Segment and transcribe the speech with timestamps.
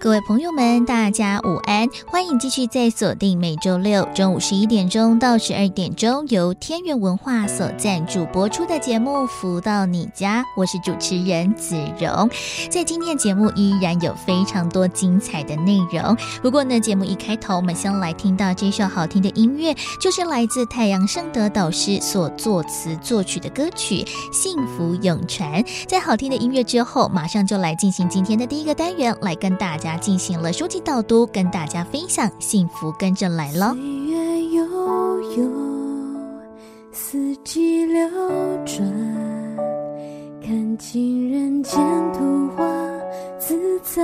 [0.00, 1.86] 各位朋友们，大家午安！
[2.06, 12.30] 欢迎继续在锁定每周六中午十一点钟到十二点钟由天元文化所赞助播出的节目《福到你家》，我是主持人子荣。
[12.70, 16.16] 在今天节目依然有非常多精彩的内容。
[16.40, 23.96] 不过呢，节目一开头，我们先来听到这首好听的音乐，就是来自太阳盛德导师所作词作曲的歌曲
[24.32, 25.62] 《幸福永传》。
[25.86, 29.89] 在好听的音乐之后，马上就来进行今天的第一个单元，来跟大家。
[29.96, 33.74] 进行了书籍导读，跟大家分享，幸福跟着来了。
[33.74, 34.64] 岁月悠
[35.36, 35.50] 悠，
[36.92, 38.08] 四季流
[38.64, 38.78] 转，
[40.42, 41.78] 看尽人间
[42.12, 42.64] 图画，
[43.38, 44.02] 自在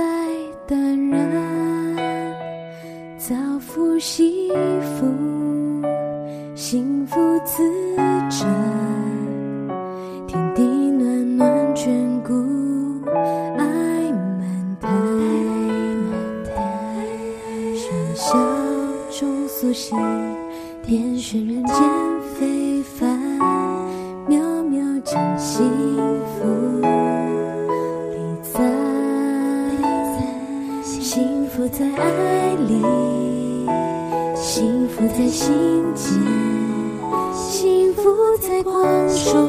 [0.67, 2.35] 淡然，
[3.17, 4.49] 造福幸
[4.81, 5.05] 福，
[6.55, 7.63] 幸福自
[8.29, 8.47] 展，
[19.77, 19.95] 苏醒，
[20.81, 21.75] 点缀人间
[22.33, 23.15] 非凡，
[24.27, 25.69] 渺渺间幸
[26.33, 26.47] 福
[28.09, 28.59] 里在，
[30.81, 32.81] 幸福在爱里，
[34.35, 35.53] 幸福在心
[35.93, 36.09] 间，
[37.35, 38.01] 幸福
[38.41, 39.47] 在光中，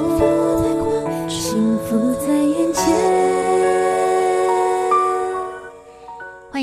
[1.26, 2.34] 幸福在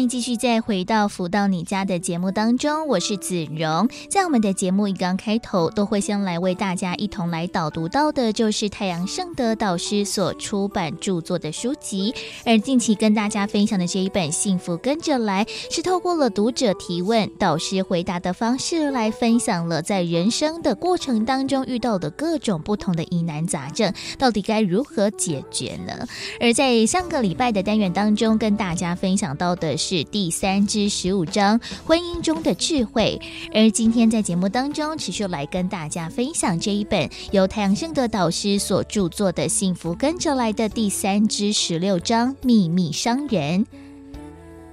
[0.07, 3.87] 继续再回到《福到你家》的节目当中，我是子荣。
[4.09, 12.13] 在我们的节目一刚开头，都会先来为大家一同来导读到的，就是太阳盛德导师所出版著作的书籍。
[12.45, 15.43] 而近期跟大家分享的这一本《幸福跟着来》，
[15.73, 26.05] 是透过了读者提问、导师回答的方式来分享了在人生的过程当中遇到的各种不同的疑难杂症，到底该如何解决呢？
[26.39, 29.94] 而在上个礼拜的单元当中，跟大家分享到的是。
[29.95, 33.17] 是第三之十五章婚姻中的智慧，
[33.53, 43.65] 而今天在节目当中，持续来跟大家分享这一本由太阳盛德导师所著作的《幸福跟着来的》第三之十六章秘密商人。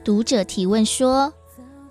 [0.02, 1.32] 读者提问说：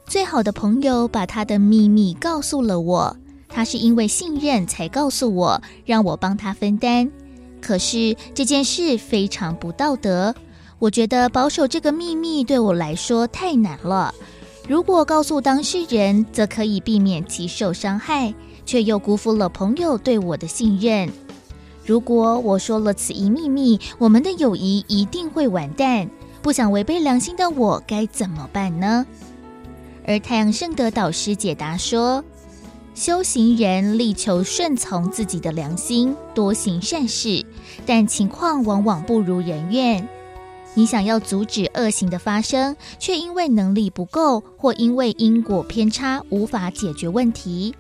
[0.06, 3.16] 最好的朋友把他的秘密告诉了我，
[3.48, 7.10] 他是因为信任才告诉我，让我帮他分担。
[7.62, 10.36] 可是这件事非常不道德。
[10.82, 14.12] 我觉得保守这个秘密对我来说太难了。
[14.68, 18.34] 如果告诉当事人，则可以避免其受伤害，
[18.66, 21.08] 却又辜负了朋友对我的信任。
[21.86, 26.10] 如果我说了此一秘密，我们的友谊一定会完蛋。
[26.42, 29.06] 不想违背良心的我该怎么办呢？
[30.08, 32.24] 而太阳圣德导师解答说：
[32.96, 37.46] 修行人力求顺从自己的良心，多行善事，
[37.86, 40.10] 但情况往往不如人愿。
[40.74, 47.76] 你想要阻止恶行的发生，却因为能力不够，或因为因果偏差无法解决问题，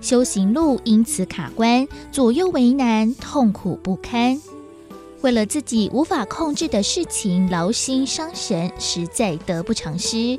[0.00, 4.40] 修行路因此卡关，左右为难，痛苦不堪。
[5.20, 10.38] 为了自己无法控制的事情劳心伤神，实在得不偿失。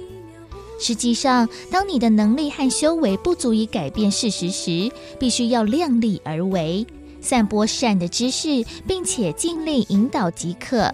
[0.80, 6.84] 实际上，当你的能力和修为不足以改变事实时，必须要量力而为，
[7.22, 10.92] 散播善的知识，并且尽力引导即可。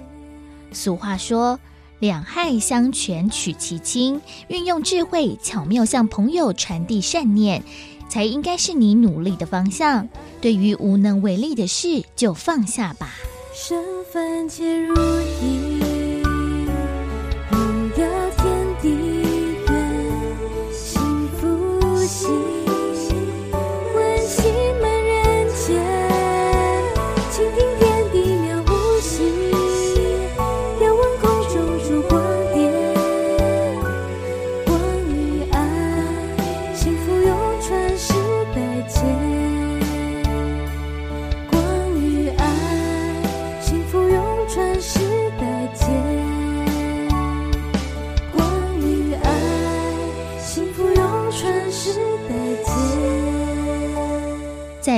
[0.71, 1.59] 俗话说
[1.99, 7.63] ：“两害相权取其轻”，运用智慧巧妙向朋友传递善念，
[8.09, 10.07] 才应该是你努力的方向。
[10.41, 13.13] 对于无能为力的事，就放下吧。
[13.55, 14.95] 身份皆如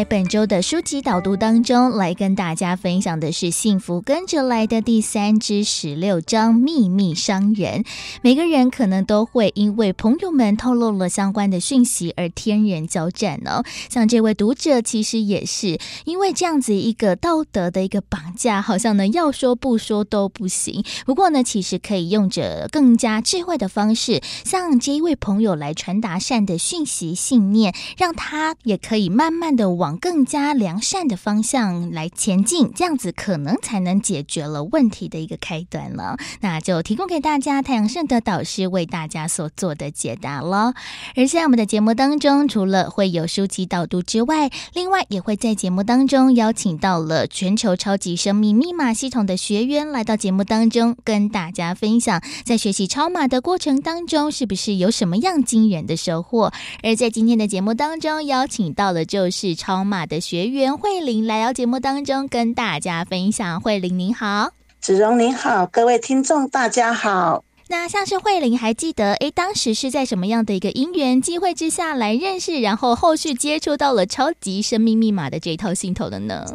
[0.10, 7.84] 本周的书籍导读当中，来跟大家分享的是《幸福跟着来的》第三至十六章《秘密商人》。
[8.24, 13.64] 每个人可能都会因为朋友们透露了相关的讯息而天人交战哦。
[13.88, 20.84] 像这位读者，其实也是因为这样子一个道德的一个绑架，好像呢要说不说都不行。
[21.06, 29.70] 不过呢，其实可以用着更加智慧的方式，向这一位朋友来传达善的讯息、信念，让他也可以慢慢的。
[29.70, 36.18] 往更加良善的方向来前进，这样子可能才能解决了问题的一个开端了。
[36.42, 40.74] 那就提供给大家太阳盛德导师为大家所做的解答了。
[41.16, 56.52] 而在我们的节目当中，除了会有书籍导读之外，另外也会在节目当中邀请到了全球超级生命密码系统的学员来到节目当中，跟大家分享在学习超码的过程当中，是不是有什么样惊人的收获？
[56.82, 59.50] 而在今天的节目当中，邀请到了就是。
[59.60, 63.60] 超码的学员慧玲来到节目当中，跟大家分享。
[63.60, 67.44] 慧玲您好，子荣您好，各位听众大家好。
[67.68, 76.46] 那像是慧玲还记得，诶，当时是在什么样的一个因缘机会之下来认识，然后后续接触到了超级生命密码的这一套系统的呢？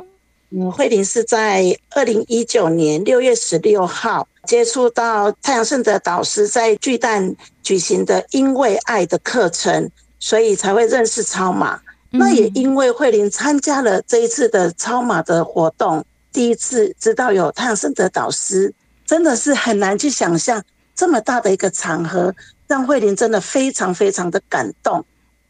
[0.51, 7.35] 嗯，慧玲是在二零一九年六月十六号接触到太阳盛德导师在巨蛋
[7.65, 9.91] 举行的因为爱的课程，
[10.21, 11.81] 所以才会认识超码。
[12.16, 18.72] 那也因为慧玲参加了这一次的超马的活动，第一次知道有太阳盛德导师，
[19.05, 20.62] 真的是很难去想象
[20.94, 22.32] 这么大的一个场合，
[22.69, 25.05] 让慧玲真的非常非常的感动。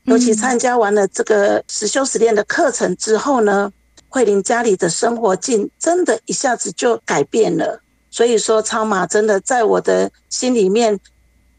[0.05, 3.70] 尤其参加完了这个实修实练的课程之后呢，
[4.08, 7.81] 慧玲家里的生活境真的一下子就改变了。
[8.11, 10.99] 所以说，超马真的在我的心里面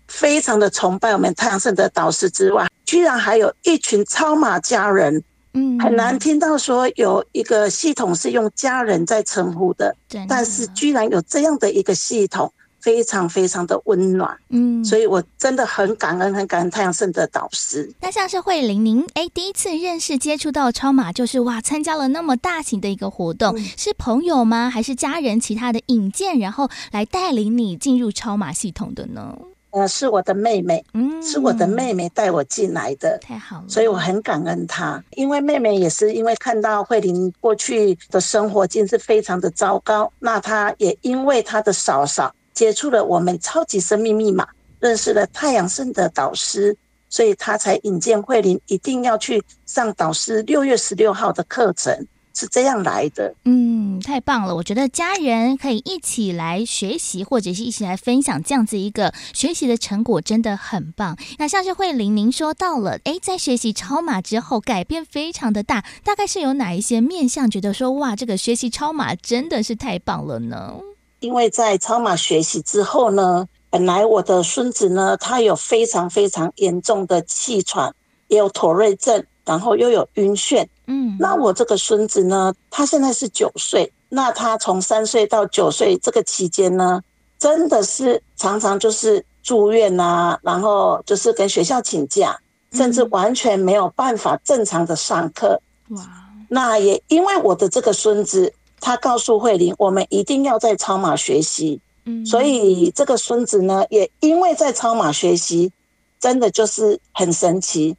[0.07, 2.67] 非常的崇拜我们太阳圣德导师之外。
[2.85, 5.23] 居然还有一群超马家人，
[5.53, 9.95] 嗯，很难听到说有一个系统是用家人在称呼的，
[10.27, 17.91] 但是居然有这样的一个系统，非常非常的温暖，嗯，所以我真的很感恩，很感恩太阳盛的导师。
[17.99, 24.69] 那像是慧玲，您哎第一次认识接触到超马，就是哇，参加了那么大型的一个活动，嗯，是朋友吗？
[24.69, 29.35] 还是家人其他的引荐，然后来带领你进入超马系统的呢？
[29.75, 35.03] 呃，是我的妹妹，嗯，是我的妹妹带我进来的，太好了，所以我很感恩她。
[35.17, 44.47] 因为妹妹也是因为看到慧玲过去的生活境是非常的糟糕，那她也因为她的嫂嫂接触了我们超级生命密码，
[44.79, 46.73] 认识了太阳圣的导师，
[47.09, 52.07] 所以她才引荐慧玲一定要去上导师六月十六号的课程。
[52.35, 54.53] 是这样来的，嗯，太棒了！
[54.53, 61.17] 我觉得家人可以一起来学习，或者是一起来分享这样子一个学习的成果，真的很棒。
[61.37, 70.73] 那像是慧玲，您说到了，哎，在学习超马之后，改变非常的大，大概是有哪一些面向，觉得说哇，这个学习超马真的是太棒了呢？
[71.21, 77.93] 因为在超马学习之后呢，本来我的孙子呢，他有非常非常严重的气喘，
[78.27, 79.25] 也有妥瑞症。
[79.47, 87.01] 然后又有晕眩，嗯，那我这个孙子呢，他现在是九岁，那他从三岁到九岁这个期间呢，
[87.37, 92.37] 真的是常常就是住院啊，然后就是跟学校请假，
[92.71, 95.59] 甚至完全没有办法正常的上课。
[95.89, 96.01] 哇，
[96.49, 105.71] 那也因为我的这个孙子，他告诉慧玲，我们一定要在超马学习，嗯，所以这个孙子呢，也因为在超马学习，
[106.19, 107.95] 真的就是很神奇。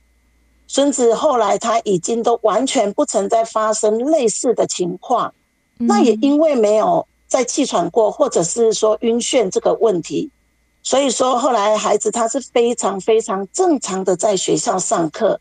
[0.68, 5.32] 孙子后来他已经都完全不曾再发生类似的情况，
[5.78, 10.28] 那也因为没有再气喘过，或者是说晕眩这个问题，
[10.82, 15.40] 所以说后来孩子他是非常非常正常的在学校上课。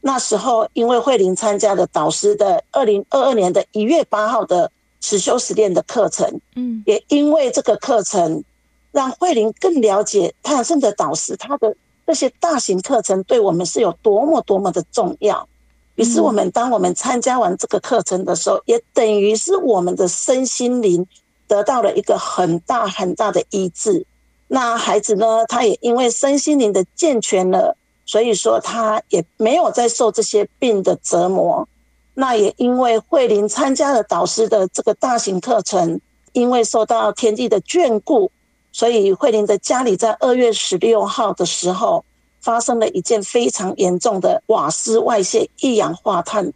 [0.00, 8.42] 那时候因为慧玲参加了导师的二零二二年的一月八号的实修实练的课程，嗯，也因为这个课程
[8.90, 11.76] 让慧玲更了解太阳盛德导师他的。
[12.06, 15.48] 这些大型课程对我们是有多么多么的重要。
[15.96, 21.06] 于是，我们当我们参加完这个课程的时候，也等于是我们的身心灵
[21.46, 24.04] 得到了一个很大很大的医治。
[24.48, 31.68] 那孩子呢，他也因为身心灵的健全了，所以说他也没有再受这些病的折磨。
[32.12, 36.00] 那也因为慧玲参加了导师的这个大型课程，
[36.32, 38.30] 因为受到天地的眷顾。
[38.74, 42.04] 所以慧玲的家里在二月十六号的时候，
[42.40, 46.52] 发生了一件非常严重的瓦斯外泄一氧化碳。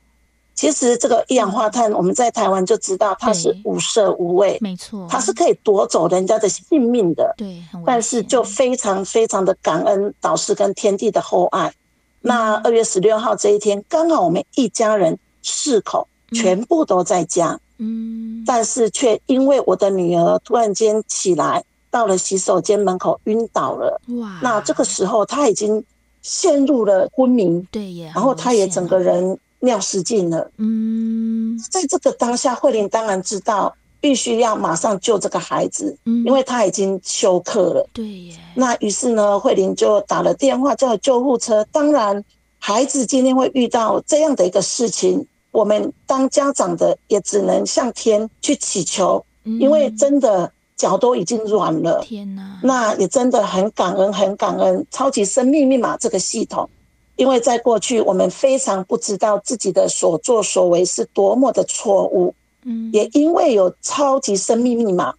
[0.57, 7.33] 其实这个一氧化碳，我们在台湾就知道它是无色无味，没错，它是可以夺走人家的性命的。
[7.37, 11.73] 对，但是就非常非常的感恩导师跟天地的厚爱。
[12.21, 24.39] 那二月十六号这一天，刚好我们一家人四口全部都在家，嗯，但是却因为我的女儿突然间起来，到了洗手间门口晕倒了，哇！
[24.43, 25.85] 那这个时候他已经
[26.23, 33.75] 陷入了昏迷，对耶，然后他也整个人尿失禁了，嗯，在这个当下，慧玲当然知道。
[34.01, 37.85] 必须要马上救这个孩子，嗯，因为他已经休克了。
[37.93, 38.37] 对耶。
[38.55, 41.67] 那于是呢，慧玲就打了电话叫救护车。
[41.73, 42.25] 当然，
[42.61, 52.01] 孩子今天会遇到这样的一个事情，我们当家长的也只能向天去祈求，嗯，因为真的脚都已经软了。
[52.01, 52.59] 天哪！
[52.63, 56.71] 那也真的很感恩，很感恩超级生命密码这个系统，
[57.17, 62.35] 因为在过去我们非常不知道自己的所作所为是多么的错误。
[62.63, 65.15] 嗯，也因为有超级生命密码，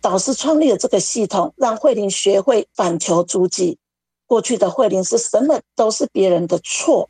[0.00, 3.78] 导师创立了这个系统，让慧玲学会反求诸己。
[4.26, 7.08] 过去的慧玲是什么都是别人的错，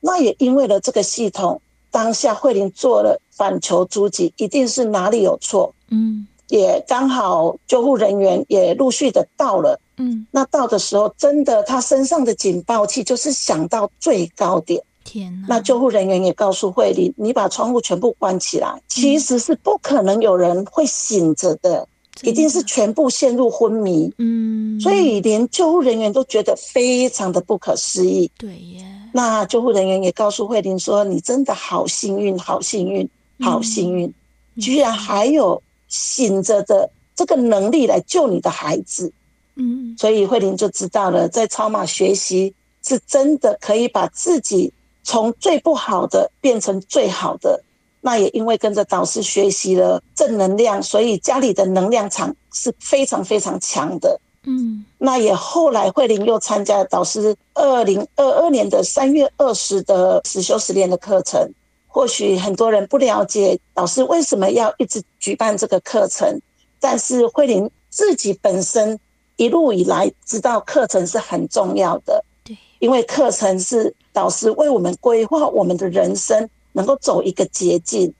[0.00, 5.72] 那也因为了这个系统，当下慧玲做了反求诸己，一定是哪里有错。
[5.90, 9.80] 嗯，也刚好救护人员也陆续的到了。
[9.96, 14.82] 嗯，那到的时候，真的他身上的警报器就是响到最高点。
[15.04, 18.80] 天呐，那救护人员也告诉慧玲，你把窗户全部关起来。
[18.88, 21.88] 其实是不可能有人会醒着的，
[22.22, 24.12] 一定是全部陷入昏迷。
[24.18, 28.30] 嗯，所以连救护人员都觉得非常的不可思议。
[28.38, 28.84] 对耶。
[29.12, 33.08] 那救护人员也告诉慧玲说：“你真的好幸运，好幸运，
[33.40, 34.12] 好幸运，
[34.60, 39.12] 居然还有醒着的这个能力来救你的孩子。”
[39.56, 44.72] 嗯，所以慧玲就知道了，在超马学习是真的可以把自己。
[45.04, 47.64] 从最不好的变成最好的，
[48.02, 54.20] 那也因为跟着导师学习了正能量，所以家里的能量场是非常非常强的。
[54.44, 61.50] 嗯，那也后来慧玲又参加了导师二零二二年的三月二十的实修实练的课程。
[61.88, 66.40] 或许很多人不了解导师为什么要一直举办这个课程，
[66.78, 69.00] 但是慧玲自己本身
[69.36, 72.24] 一路以来知道课程是很重要的。
[72.44, 73.92] 对，因为课程是。
[74.10, 78.12] 导师为我们规划我们的人生，能够走一个捷径。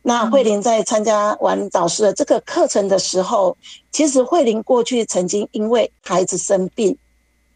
[0.00, 3.54] 那慧玲在参加完导师的这个课程的时候，
[3.92, 6.96] 其实慧玲过去曾经因为孩子生病，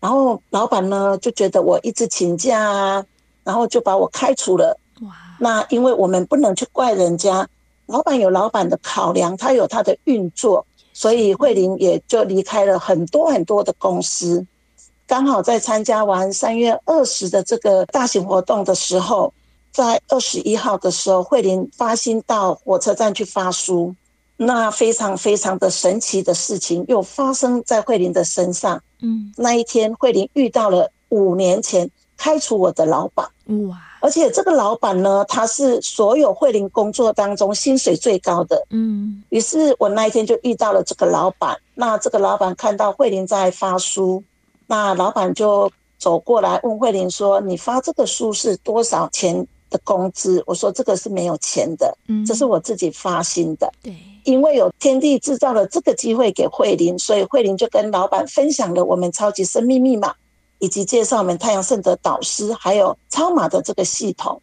[0.01, 3.07] 然后老板呢就觉得我一直请假啊，
[3.43, 4.79] 然后就把我开除了。
[5.41, 5.51] 哇！
[5.51, 7.49] 那因为我们不能去怪人家，
[7.87, 14.47] 老板有老板的考量，他有他的运作，所以慧玲也就离开了很多很多的公司。
[15.07, 19.33] 刚好在参加完三月二十的这个大型活动的时候，
[19.73, 23.95] 在二十一号的时候，慧玲发心到火车站去发书。
[24.41, 28.81] 那非常非常的神奇的事情又发生在慧玲的身上。
[29.01, 33.27] 嗯，那一天慧玲遇到了五年前开除我的老板。
[33.69, 33.88] 哇！
[34.01, 38.65] 而且这个老板呢，他是所有慧玲工作当中薪水最高的。
[38.71, 41.57] 嗯，于是我那一天就遇到了这个老板。
[41.75, 44.23] 那这个老板看到慧玲在发书。
[44.67, 53.73] 那老板就走过来问慧玲说：“你发这个书是多少钱的工资？”我说：“这个是没有钱的，嗯，这是我自己发心的。
[53.83, 60.15] 对，因为有天地制造了这个机会给慧玲，所以慧玲就跟老板分享了我们超级生命密码，
[60.59, 64.41] 以及介绍我们太阳盛德导师，还有超马的这个系统。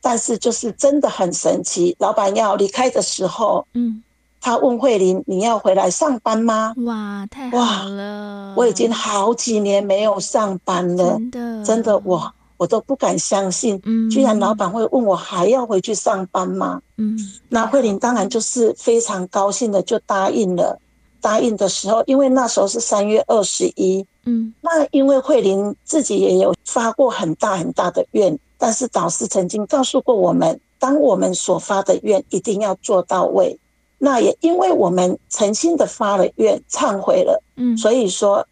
[0.00, 4.02] 但是就是真的很神奇，老板要离开的时候，嗯。”
[4.42, 8.54] 他问慧玲：“你要回来上班吗？”哇，太好了！
[8.56, 16.80] 我已经好几年没有上班了，真的，真的，我我都不敢相信，嗯，居然老板会问我还要回去上班吗？
[16.96, 17.18] 嗯，
[17.50, 20.80] 那慧玲当然就是非常高兴的就答应了。
[21.20, 33.58] 答应的时候，因为那时候是三月二十一，嗯，那因为慧玲自己也有发过很大很大的愿，但是导师曾经告诉过我们，当我们所发的愿一定要做到位。
[34.02, 38.46] 那也因为我们诚心的发了愿，忏悔了，嗯，所以说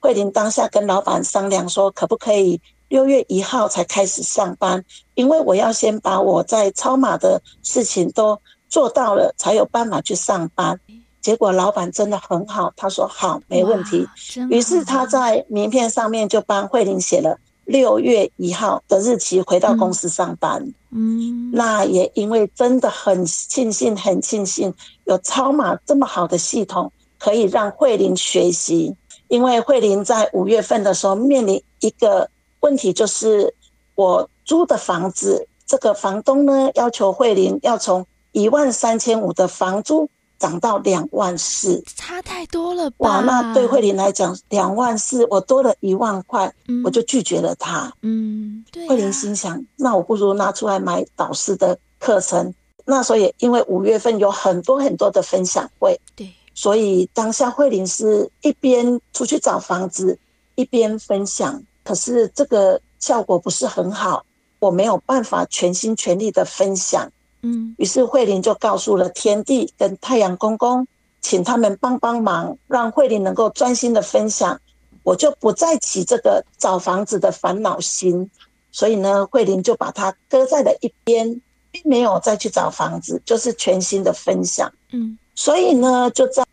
[0.00, 4.82] 慧玲当下跟老板商量说，可不可以六月一号才开始上班？
[5.14, 8.40] 因为我要先把我在超马的事情都
[8.70, 10.80] 做到了，才有办法去上班。
[11.24, 14.06] 结果老板真的很好，他说好，没问题。
[14.50, 17.38] 于是他在名片上面就帮慧玲写了。
[17.64, 28.94] 六月一号的日期回到公司上班，嗯，那也因为真的很庆幸，很庆幸有超马这么好的系统，可以让慧玲学习。
[29.28, 32.28] 因为慧玲在五月份的时候面临一个
[32.60, 33.54] 问题，就是
[33.94, 42.96] 我租的房子，这个房东呢要求慧玲要从一万三千五的房租涨到两万四，差太多了吧？
[42.98, 47.92] 哇，那对慧玲来讲，两万四我多了一万块，嗯，我就拒绝了他。
[48.02, 48.88] 嗯，对啊。
[48.88, 52.52] 慧玲心想，那我不如拿出来买导师的课程。
[52.84, 60.18] 那所以，因为五月份有很多很多的分享会，对，所以当下慧玲是一边出去找房子，
[60.54, 61.62] 一边分享。
[61.82, 64.24] 可是这个效果不是很好，
[64.58, 67.10] 我没有办法全心全力的分享。
[67.44, 70.88] 嗯，于是慧玲就告诉了天地跟太阳公公，
[71.20, 74.58] 请他们帮帮忙，让慧玲能够专心的分享，
[75.02, 78.30] 我就不再起这个找房子的烦恼心。
[78.72, 81.38] 所以呢，慧玲就把它搁在了一边，
[81.70, 84.72] 并没有再去找房子，就是全新的分享。
[84.92, 86.44] 嗯，所以呢，就在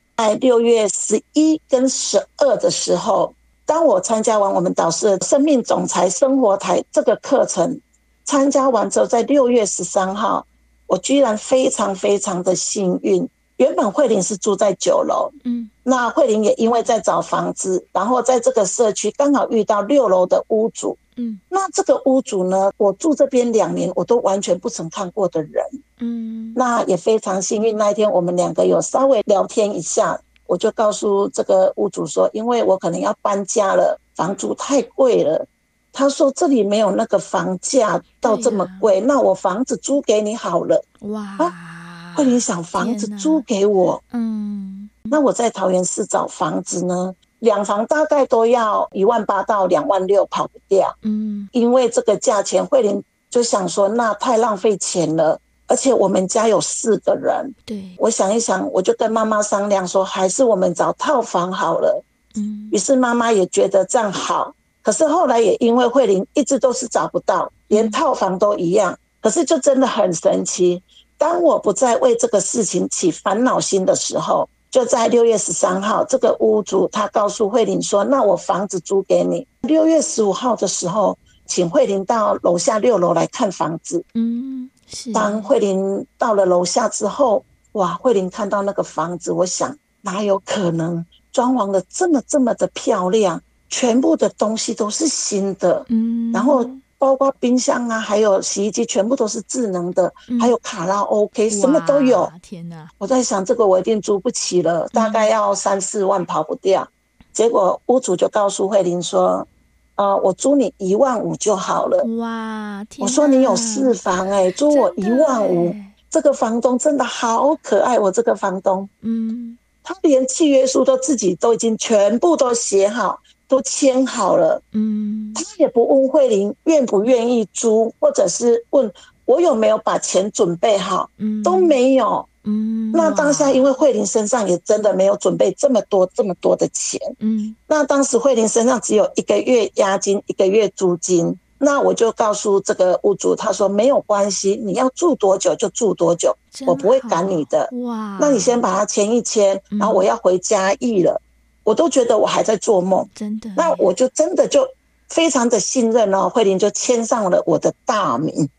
[0.41, 3.33] 六月十一跟十二的时候，
[3.65, 7.79] 当我参加完我们导师的生命总裁生活台这个课程，
[8.25, 10.45] 参加完之后，在六月十三号。
[10.91, 25.63] 我居然非常非常的幸运，原本慧玲是住在九楼，嗯，那慧玲也因为在找房子，然后在这个社区刚好遇到六楼的屋主，嗯，那这个屋主呢，我住这边两年，我都完全不曾看过的人，
[26.01, 35.47] 嗯，那也非常幸运，那一天我们两个有稍微聊天一下，我就告诉这个屋主说，因为我可能要搬家了，房租太贵了。
[35.93, 41.21] 他说：“这里没有那个房价到这么贵，啊、那我房子租给你好了。”哇！
[41.39, 50.95] 啊，慧玲想房子租给我，嗯，那我在桃园市找房子呢，两房大概都要一万八到两万六，跑不掉。
[51.01, 57.53] 嗯，因为这个价钱，慧玲就想说，那太浪费钱了，而且我们家有四个人。
[57.65, 62.03] 对，我想一想，我就跟妈妈商量说，还是我们找套房好了。
[62.35, 64.53] 嗯，于是妈妈也觉得这样好。
[64.81, 68.97] 可是后来也因为慧玲一直都是找不到，连套房都一样。
[69.21, 70.81] 可是就真的很神奇，
[71.17, 84.03] 当我不再为这个事情起烦恼心的时候，就在六月十三号，这个屋主他告诉慧玲说：“那我房子租给你。”六月十五号的时候，请慧玲到楼下六楼来看房子。
[84.15, 85.11] 嗯，是。
[85.13, 93.39] 当慧玲到了楼下之后，哇，慧玲看到那个房子，我想哪有可能装潢的这么这么的漂亮？
[93.71, 102.29] 全部的东西都是新的，嗯，然后包括冰箱啊，还有洗衣机，全部都是智能的，嗯、还有卡拉 OK，什么都有。
[102.43, 102.87] 天哪！
[102.99, 106.83] 我在想，这个我一定租不起了，大概要三四万跑不掉。
[106.83, 109.47] 嗯、结果屋主就告诉慧玲说
[109.95, 112.85] ：“呃，我租你一万五就好了。”哇！
[112.99, 115.73] 我说你有四房哎、欸，租我一万五，
[116.09, 117.97] 这个房东真的好可爱。
[117.97, 123.19] 我这个房东，嗯，他连契约书都自己都已经全部都写好。
[123.51, 128.89] 都签好了，嗯，他也不问慧玲愿不愿意租，或者是问
[129.25, 146.33] 我有没有把钱准备好，嗯，都没有，嗯，那当下因为慧玲身上也真的没有准备这么多这么多的钱，嗯，那当时慧玲身上只有一个月押金，一个月租金，那我就告诉这个屋主，他说没有关系，你要住多久就住多久，
[146.65, 151.21] 我不会赶你的，哇，那你先把它签一签，然后我要回嘉义了。
[151.63, 153.49] 我都觉得我还在做梦，真的。
[153.55, 154.67] 那我就真的就
[155.09, 158.49] 非常的信任哦，慧玲就签上了我的大名。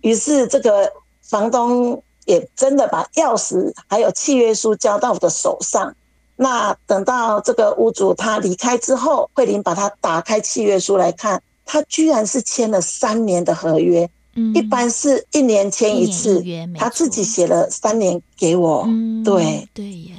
[0.00, 5.94] 于是这个房东也真的把钥匙还有契约书交到我的手上。
[6.36, 14.10] 那等到这个屋主他离开之后，慧玲把他打开契约书来看，他居然是签了三年的合约。
[14.34, 16.42] 嗯，一般是一年签一次，
[16.76, 18.82] 他自己写了三年给我。
[18.88, 20.14] 嗯，对，对耶。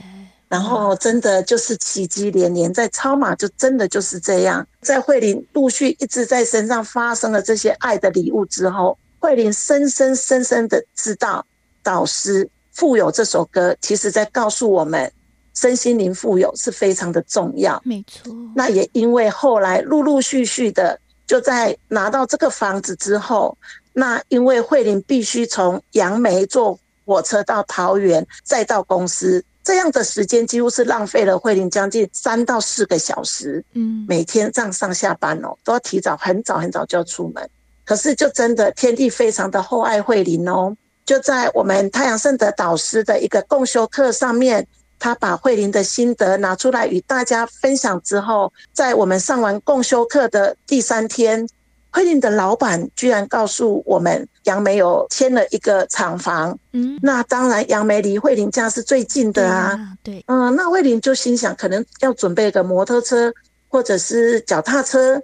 [0.47, 11.45] 然后真的就是奇迹连连，在超马就真的就是这样，在慧玲陆续一直在身上发生了这些爱的礼物之后，慧玲深深深深的知道，
[11.81, 15.11] 导师富有这首歌，其实在告诉我们，
[15.55, 17.81] 身心灵富有是非常的重要。
[17.83, 18.31] 没错。
[18.55, 23.57] 那也因为后来陆陆续续的，就在拿到这个房子之后，
[23.93, 29.43] 那因为慧玲必须从杨梅坐火车到桃园，再到公司。
[29.65, 37.49] 这样的时间几乎是浪费了慧玲将近三到四个小时，嗯，每天这样上下班哦，都要提早很早很早就要出门。
[37.83, 44.67] 可是就真的天地非常的厚爱慧玲哦，就在我们太阳盛德导师的一个共修课上面，
[44.99, 51.47] 他把慧玲的心得拿出来与大家分享之后，在我们上完共修课的第三天。
[51.95, 56.59] 慧玲的老板居然告诉我们，杨梅有签了一个厂房。
[56.73, 59.79] 嗯，那当然，杨梅离慧玲家是最近的啊。
[60.03, 63.33] 对，嗯、呃，那慧玲就心想，可能要准备一个摩托车
[63.69, 65.21] 或者是脚踏车。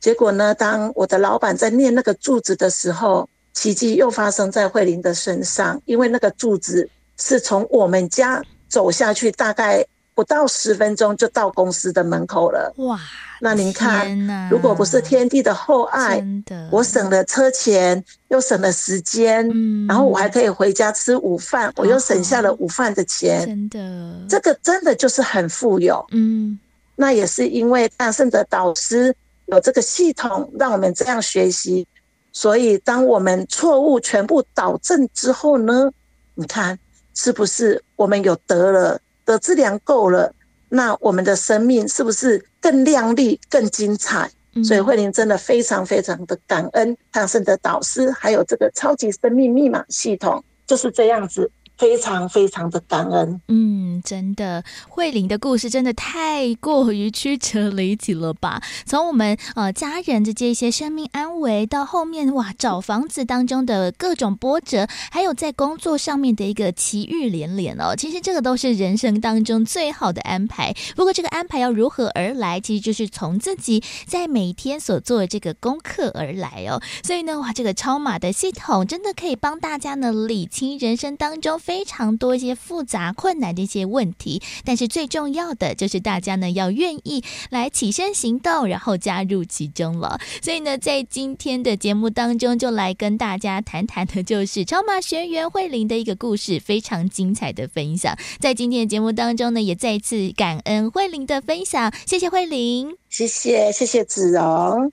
[0.00, 9.82] 结果呢，当我的老板在念那个柱子的时候，奇迹又发生在慧玲的身上，因为那个柱子是从我们家走下去，大概
[10.14, 12.72] 不到十分钟就到公司的门口了。
[12.76, 12.98] 哇！
[13.40, 16.24] 那您看，如果不是天地的厚爱，
[16.70, 23.44] 我省了车钱，又省了时间，嗯，然后我还可以回家吃午饭，我又省下了午饭的钱。
[23.44, 26.06] 真的，这个真的就是很富有。
[26.12, 26.56] 嗯，
[26.94, 29.12] 那也是因为大圣的导师
[29.46, 31.84] 有这个系统，让我们这样学习。
[32.32, 35.90] 所以，当我们错误全部导正之后呢，
[36.34, 36.78] 你看
[37.12, 39.00] 是不是我们有得了，
[39.32, 40.34] 德智良够了？
[40.68, 44.30] 那我们的生命是不是更亮丽、更精彩？
[44.62, 51.50] 所以慧玲真的非常非常的感恩大圣的导师，还有这个超级生命密码系统，就是这样子。
[51.82, 58.62] 非常非常的感恩，嗯，真的，慧玲的故事真的太过于曲折离奇了吧？
[58.86, 67.96] 从我们呃家人的这些生命安危，到后面哇找房子当中的各种波折，还有在工作上面的一个奇遇连连哦。
[67.96, 70.72] 其实这个都是人生当中最好的安排。
[70.94, 76.80] 不过这个安排要如何而来，其实就是从自己在每天所做的这个功课而来哦。
[77.02, 81.71] 所以呢，哇，这个超马的系统真的可以帮大家呢理清人生当中非。
[81.72, 90.20] 非常多一些复杂困难的一些问题，但是最重要的就是大家呢要愿意来起身行动，然后加入其中了。
[90.42, 98.14] 所以呢，在今天的节目当中，就来跟大家谈谈的，就是超马学员慧玲的一个故事，非常精彩的分享。
[98.38, 104.92] 在今天的节目当中呢，也再次感恩慧玲的分享，谢谢慧玲，谢谢谢谢子荣。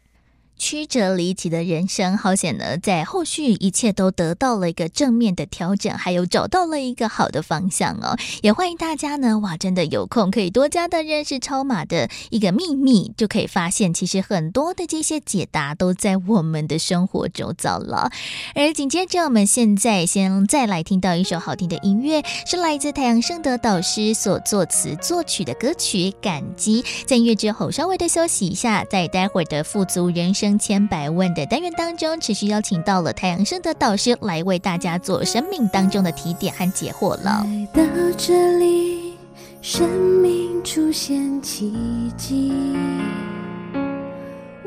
[0.59, 2.77] 曲折离奇的人生，好险呢！
[2.77, 8.17] 在后续一切都得到了一个正面的调整，还有找到了一个好的方向哦。
[8.41, 18.11] 也欢迎大家呢，哇，真的有空可以多加的认识超马的一个秘密，就可以发现其实很多的这些解答都在我们的生活周遭了。
[18.53, 26.83] 而紧接着，我们现在先再来听到一首好听的音乐，是来自太阳盛德导师所作词作曲的歌曲《感激》。
[27.05, 30.48] 在音乐之后稍微的休息一下，在待会儿的富足人生。
[30.57, 37.45] 千百万的单元当中，持续邀请到了太阳升的导师来为大家做生命当中的提点和解惑了。
[37.45, 37.83] 来到
[38.17, 39.17] 这里，
[39.61, 39.87] 生
[40.21, 41.73] 命出现奇
[42.17, 42.53] 迹，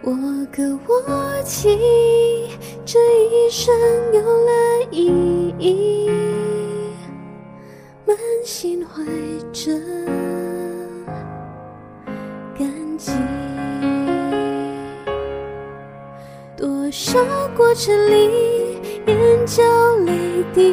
[0.03, 0.13] 我
[0.53, 1.79] 歌我泣，
[2.85, 3.75] 这一生
[4.13, 4.53] 有了
[4.91, 6.11] 意义，
[8.07, 9.03] 满心怀
[9.53, 9.73] 着
[12.59, 12.69] 感
[12.99, 13.13] 激。
[16.63, 17.19] 多少
[17.57, 18.31] 过程里，
[19.09, 19.65] 眼角
[20.07, 20.13] 泪
[20.55, 20.73] 滴，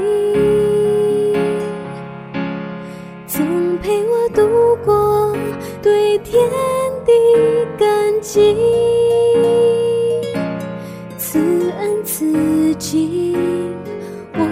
[3.25, 3.43] 总
[3.79, 5.35] 陪我度过，
[5.81, 6.39] 对天
[7.07, 7.11] 地
[7.75, 8.55] 感激，
[11.17, 11.39] 此
[11.71, 13.35] 恩此景，
[14.35, 14.45] 我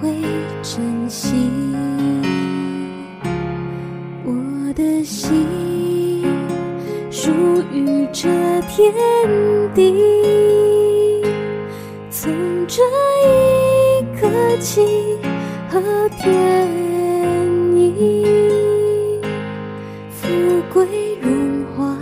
[0.00, 0.14] 会
[0.62, 1.34] 珍惜，
[4.24, 5.44] 我的心
[7.78, 8.28] 属于这
[8.62, 8.92] 天
[9.72, 9.94] 地。
[12.66, 14.28] 这一刻
[14.60, 15.16] 起，
[15.70, 15.80] 和
[16.18, 16.68] 天
[17.76, 18.26] 意，
[20.10, 20.28] 富
[20.72, 20.86] 贵
[21.22, 21.96] 荣华，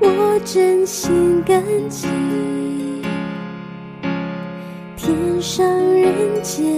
[0.00, 2.06] 我真心感激，
[4.96, 6.68] 天上人间。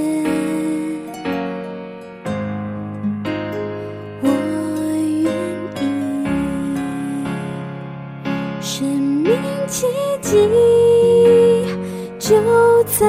[9.70, 9.86] 奇
[10.20, 10.36] 迹
[12.18, 13.06] 就在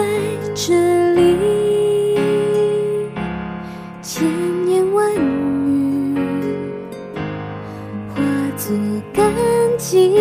[0.53, 0.75] 这
[1.15, 2.15] 里，
[4.03, 4.23] 千
[4.67, 5.11] 言万
[5.65, 6.15] 语
[8.09, 8.21] 化
[8.55, 8.77] 作
[9.11, 9.33] 感
[9.75, 10.13] 激，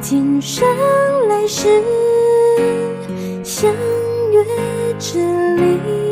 [0.00, 0.64] 今生
[1.26, 1.66] 来世
[3.42, 3.74] 相
[4.30, 4.44] 约
[5.00, 5.18] 这
[5.56, 6.11] 里。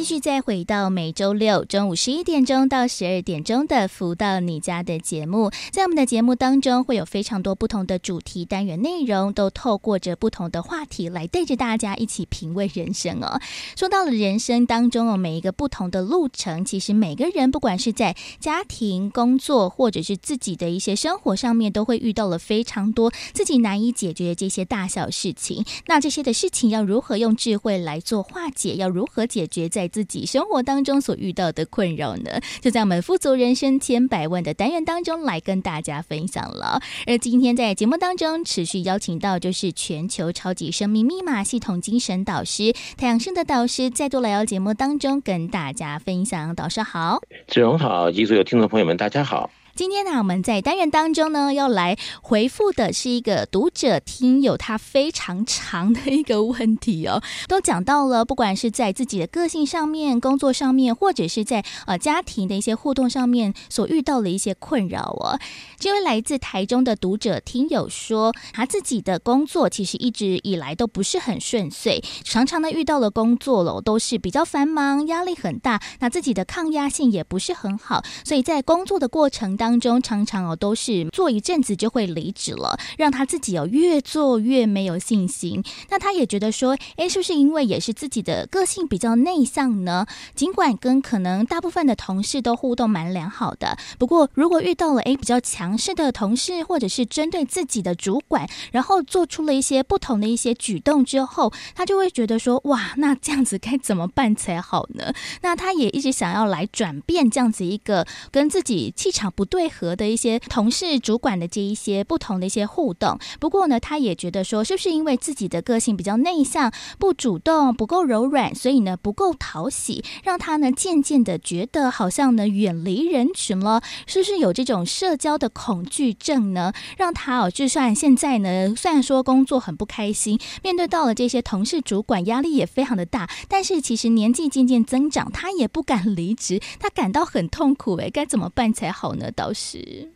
[0.00, 13.38] 继续再回到每周六中午十一点钟到十二点钟的《福到你家》的节目，在我们的节目当中会有非常多不同的主题单元内容，都透过着不同的话题来带着大家一起品味人生哦。
[13.76, 25.62] 说到了人生当中哦，每一个不同的路程，其实每个人不管是在家庭、工作，或者是自己的一些生活上面，都会遇到了非常多自己难以解决的这些大小事情。
[25.84, 28.76] 那这些的事情要如何用智慧来做化解？
[28.76, 36.80] 要如何解决在在自己生活当中所遇到的困扰呢，就在我们富足人生千百万的单元当中来跟大家分享了。
[37.06, 46.54] 而今天在节目当中持续邀请到就是全球超级生命密码系统精神导师太阳盛的导师，再度来到节目当中跟大家分享。
[46.54, 49.50] 导师好，子荣好，以及所有听众朋友们，大家好。
[49.80, 65.40] 今天呢，我们在单元当中呢，要来回复的是一个读者听友他非常长的一个问题哦， 都讲到了，不管是在自己的个性上面、工作上面，或者是在呃家庭的一些互动上面所遇到的一些困扰哦。
[65.78, 85.62] 这位来自台中的读者听友说，他自己的工作其实一直以来都不是很顺遂，常常呢遇到了工作了都是比较繁忙，压力很大，那自己的抗压性也不是很好，所以在工作的过程当当中常常哦都是做一阵子就会离职了，让他自己哦越做越没有信心。
[85.90, 90.06] 那他也觉得说，哎，是不是因为也是自己的个性比较内向呢？
[90.34, 105.12] 尽管跟可能大部分的同事都互动蛮良好的，不过如果遇到了哎比较强势的同事，或者是针对自己的主管，然后做出了一些不同的一些举动之后，他就会觉得说，哇，那这样子该怎么办才好呢？
[105.42, 126.72] 那他也一直想要来转变这样子一个跟自己气场不对配合的一些同事、主管的这一些不同的一些互动，不过呢，他也觉得说，是不是因为自己的个性比较内向、不主动、不够柔软，所以呢不够讨喜，让他呢渐渐的觉得好像呢远离人群了，是不是有这种社交的恐惧症呢？
[126.96, 137.90] 让他哦，就算现在呢，虽然说工作很不开心，面对到了这些同事、主管，压力也非常的大，但是其实年纪渐渐增长，他也不敢离职，他感到很痛苦。
[137.96, 139.30] 哎，该怎么办才好呢？
[139.40, 140.06] 导师？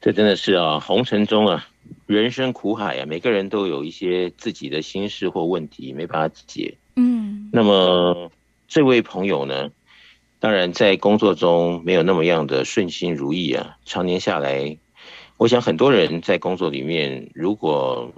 [0.00, 1.68] 这真的是啊，红尘中啊，
[2.06, 6.74] 人生苦海啊，每个人都有一些自己的心事或问题没办法解。
[6.96, 8.32] 嗯，那么
[8.66, 9.70] 这位朋友呢，
[10.40, 14.76] 当然在工作中没有那么样的顺心如意啊，常年下来，
[15.36, 18.12] 我想很多人在工作里面，如果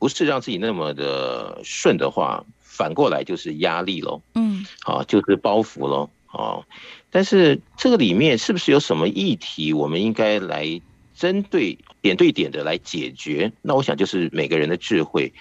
[0.00, 4.20] 不是让自己那么的顺的话，反过来就是压力喽。
[4.34, 6.10] 嗯，啊，就是包袱喽。
[6.30, 6.62] 哦，
[7.10, 10.80] 但是这个里面是不是有什么议题，我们应该来
[11.14, 13.50] 针对点对点的来解决？
[13.62, 15.32] 那我想就是每个人的智慧，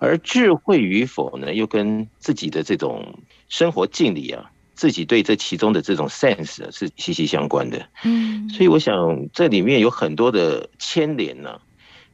[0.00, 7.86] 而智慧与否呢，又跟自己的这种生活境里啊，自己对这其中的这种 sense 是息息相关的。
[8.04, 11.60] 嗯，所以我想这里面有很多的牵连呢。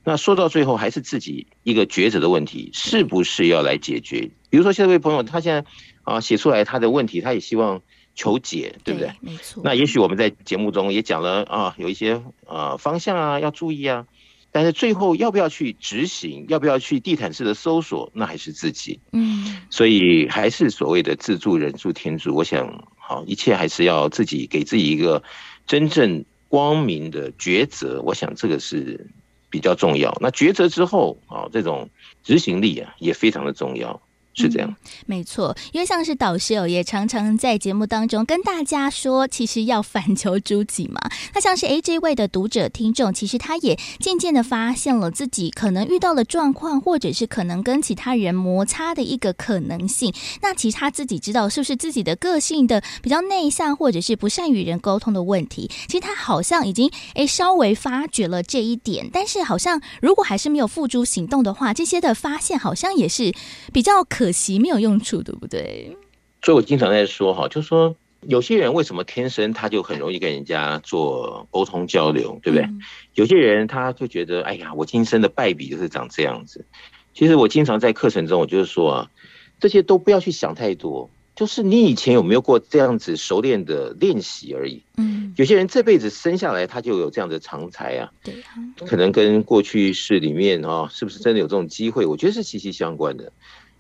[0.05, 4.31] 那说到最后，还是自己一个抉择的问题，是不是要来解决？
[4.49, 5.65] 比如说，这位朋友他现在
[6.03, 7.83] 啊写出来他的问题，他也希望。
[8.15, 9.13] 求解，对不对？
[9.21, 9.63] 没错。
[9.65, 14.07] 那也许我们在节目中也讲了啊，有一些呃方向啊要注意啊，
[14.51, 19.01] 但是最后要不要去执行，要不要去地毯式的搜索，那还是自己。
[19.13, 19.63] 嗯。
[19.71, 22.35] 所以还是所谓的自助、人助、天助。
[22.35, 25.23] 我想，好，一切还是要自己给自己一个
[25.67, 28.03] 真正光明的抉择。
[28.03, 29.09] 我想这个是
[29.49, 30.17] 比较重要。
[30.21, 31.89] 那抉择之后啊，这种
[32.23, 34.03] 执行力啊也非常的重要。
[34.35, 40.99] 是这样、没错，因为像是导师哦，也常常在节目当中跟大家说，其实要反求诸己嘛。
[41.35, 50.15] 那像是 A 这位的读者听众，其实他也渐渐的发现了自己可能遇到的状况，或者是可能跟其他人摩擦的一个可能性。
[50.41, 55.71] 那其实他自己知道是不是自己的个性的比较内向，或者是不善与人沟通的问题。
[55.89, 63.35] 其实他好像已经诶稍微发觉了这一点，但是好像如果还是没有付诸行动的话，这些的发现好像也是
[63.75, 64.22] 比较可。
[64.23, 65.97] 可惜没有用处，对不对？
[66.43, 67.97] 所以我经常在说哈，就是说
[68.29, 72.65] 有些人为什么天生他就很容易跟人家做沟通交流，对不对？
[72.65, 72.81] 嗯、
[73.15, 76.65] 有些人他就觉得，哎呀，我今生的败笔就是长这样子。
[77.13, 79.11] 其实我经常在课程中，我就是说啊，
[79.59, 84.85] 这些都不要去想太多，就是你以前有没有过这样子熟练的练习而已。
[84.99, 88.55] 嗯，有些人这辈子生下来他就有这样的长才啊，对啊，
[88.87, 92.07] 可能跟过去式里面啊，是不是真的有这种机会？
[92.07, 93.33] 我觉得是息息相关的。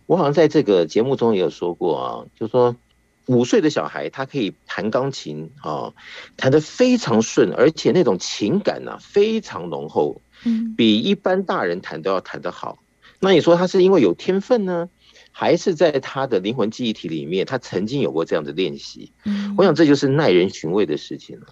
[0.06, 2.76] 我好像在这个节目中也有说过啊，就说
[3.26, 5.92] 五岁的小孩他可以弹钢琴啊，
[6.36, 12.78] 弹得非常顺，而且那种情感呢非常浓厚，嗯，比一般大人弹都要弹得好。
[13.20, 14.88] 那你说他是因为有天分呢，
[15.30, 19.12] 还是在他的灵魂记忆体里面，他曾经有过这样的练习。
[19.24, 21.46] 嗯，我想这就是耐人寻味的事情了。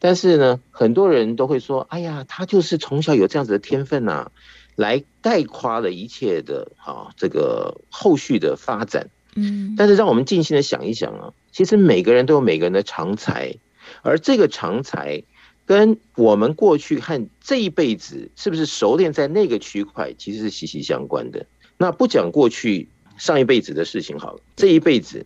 [0.00, 4.30] 但是呢，很多人都会说：“哎呀，他就是从小有这样子的天分呐、啊，
[4.76, 13.54] 来概括了一切的啊，这个后续的发展。”嗯，但是让我们静心的想一想啊，其实每个人都有每个人的长才，
[14.02, 15.22] 而这个长才
[15.64, 21.46] 跟我们过去和这一辈子是不是熟练在那个区块，其实是息息相关的。
[21.78, 25.24] 那不讲过去上一辈子的事情好了，这一辈子，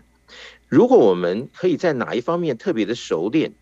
[0.69, 3.55] 如果我们可以在哪一方面特别的熟练，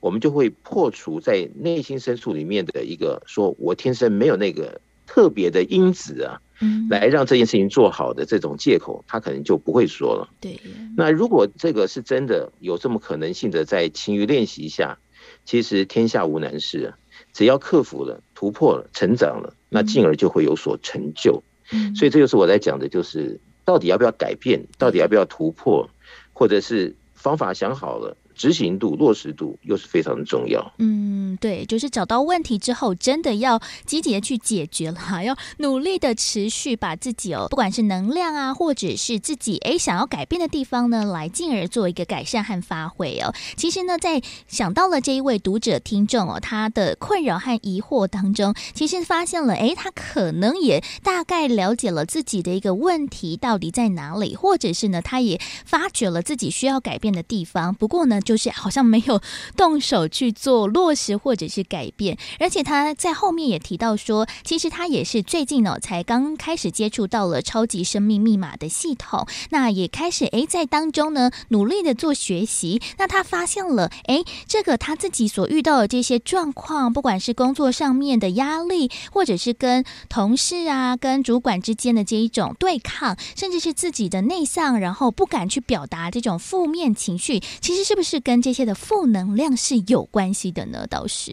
[0.00, 6.40] 我们就会破除在内心深处里面的一个说我天生没有那个特别的因子啊。
[6.62, 10.28] 嗯，来让这件事情做好的这种借口，他可能就不会说了。
[10.42, 10.60] 对，
[10.94, 14.98] 那如果这个是真的有这么可能性的，在勤于练习下，
[15.46, 16.92] 其实天下无难事，
[17.32, 21.42] 只要克服了、突破了、成长了，那进而就会有所成就。
[21.72, 25.88] 嗯，所以这就是我在讲的，就是到底要不要改变，到底要不要突破，
[26.34, 28.18] 或者是方法想好了。
[28.40, 30.72] 执行度、落实度又是非常的重要。
[30.78, 43.34] 嗯，对，就是找到问题之后，真的要积极的去解决了， 要努力的持续把自己哦，不管是能量啊，或者是自己哎想要改变的地方呢，来进而做一个改善和发挥哦。
[43.56, 57.74] 其实呢，在想到了这一位读者听众哦，他的困扰和疑惑当中，其实发现了哎，他可能也大概了解了自己的一个问题到底在哪里，或者是呢，他也发觉了自己需要改变的地方。
[57.74, 59.20] 不过呢，就是好像没有
[59.56, 72.80] 动手去做落实或者是改变， 而且他在后面也提到说，其实他也是最近呢才刚开始接触到了超级生命密码的系统，那也开始诶在当中呢努力的做学习。
[72.98, 88.19] 那他发现了诶，这个他自己所遇到的这些状况，不管是工作上面的压力，或者是跟同事啊、跟主管之间的这一种对抗，甚至是自己的内向，然后不敢去表达这种负面情绪，其实是不是？
[88.20, 90.86] 跟这些的负能量是有关系的呢？
[90.88, 91.32] 倒是，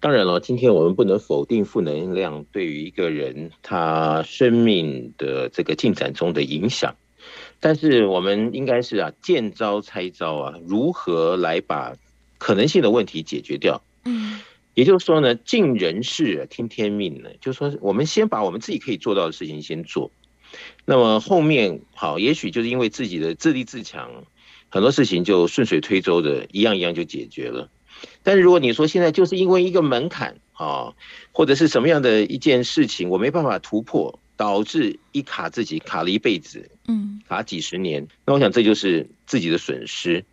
[0.00, 6.94] 当然了，今天我们不能否定负能量对于一个人他生命的这个进展中的影响，
[7.58, 11.94] 但是我们应该是啊，见招拆招啊，如何来把
[12.38, 13.82] 可能性的问题解决掉？
[14.04, 14.40] 嗯，
[14.74, 20.12] 也就是说呢，尽人事听天命呢，就是说我们先把我们自己可以做到的事情先做，
[20.84, 24.24] 那么后面好，也许就是因为自己的自立自强。
[24.68, 27.68] 很多事情就顺水推舟的，一样一样就解决了。
[28.22, 30.94] 但是如果你说现在就是因为一个门槛啊，
[31.32, 40.24] 或者是什么样的一件事情，我没办法突破，导致一卡自己卡了一辈子，嗯，卡几十年，那我想这就是自己的损失。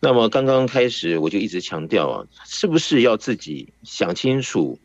[0.00, 4.78] 那么刚刚开始我就一直强调啊，是不是要自己想清楚，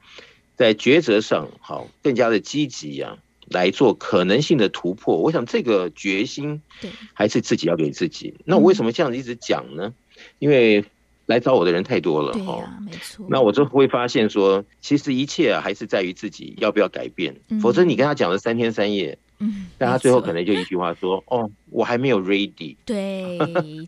[0.55, 3.17] 在抉择上好更加的积极呀？
[3.49, 8.33] 来做可能性的突破，我想这个决心，对，还是自己要给自己。
[8.45, 9.93] 那我为什么这样子一直讲呢？
[10.39, 10.83] 因为
[11.27, 13.25] 来找我的人太多了，哈，没错。
[13.29, 17.35] 那我就会发现说，其实一切啊，还是在于自己要不要改变。
[17.61, 23.37] 否则你跟他讲了三天三夜，嗯，但他最后可能就一句话说：“哦，我还没有 ready。”对，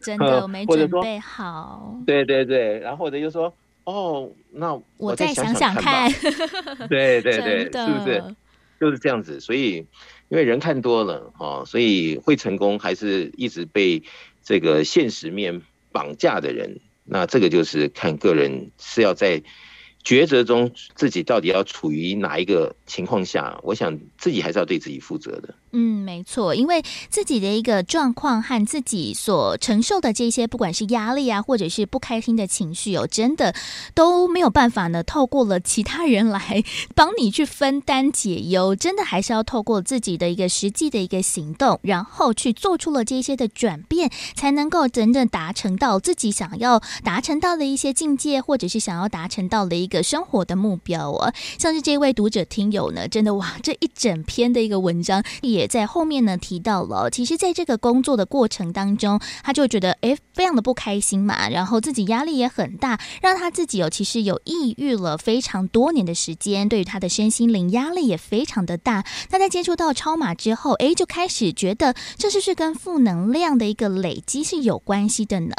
[0.01, 1.97] 真的 没准备好。
[2.05, 3.53] 对对对，然后或者就说
[3.85, 6.11] ：“哦，那我再想想看。”
[6.89, 8.23] 对对对， 是不是？
[8.79, 9.85] 就是这样子，所以
[10.29, 14.01] 因为人看多了哦，所以会成功还是一直被
[14.41, 15.61] 这个现实面
[15.91, 19.43] 绑架的人，那这个就是看个人是要在
[20.03, 25.55] 抉择中自己到底要处于哪一个情况下，我想自己还是要对自己负责的。
[25.71, 33.53] 嗯，没错，因为自己的一个状况和自己所承受的这些，不管是压力啊，或者是不开心的情绪哦，真的
[33.93, 36.63] 都没有办法呢，透过了其他人来
[36.95, 51.31] 帮你去分担解忧，真的还是要透过自己的一个实际的一个行动，然后去做出了这些的转变，才能够真正达成到自己想要达成到的一些境界，或者是想要达成到的一个生活的目标哦。
[51.59, 55.58] 像是这位读者听友呢，真的哇，这一整篇的一个文章也。
[55.59, 69.03] 也在后面呢提到了，其实在这个工作的过程当中，他就觉得哎，非常的不开心嘛，然后自己压力也很大，让他自己哦其实有抑郁了非常多年的时间，对于他的身心灵压力也非常的大。
[69.29, 75.53] 他在接触到超马之后，哎，就开始觉得这是不是跟负能量的一个累积是有关系的呢。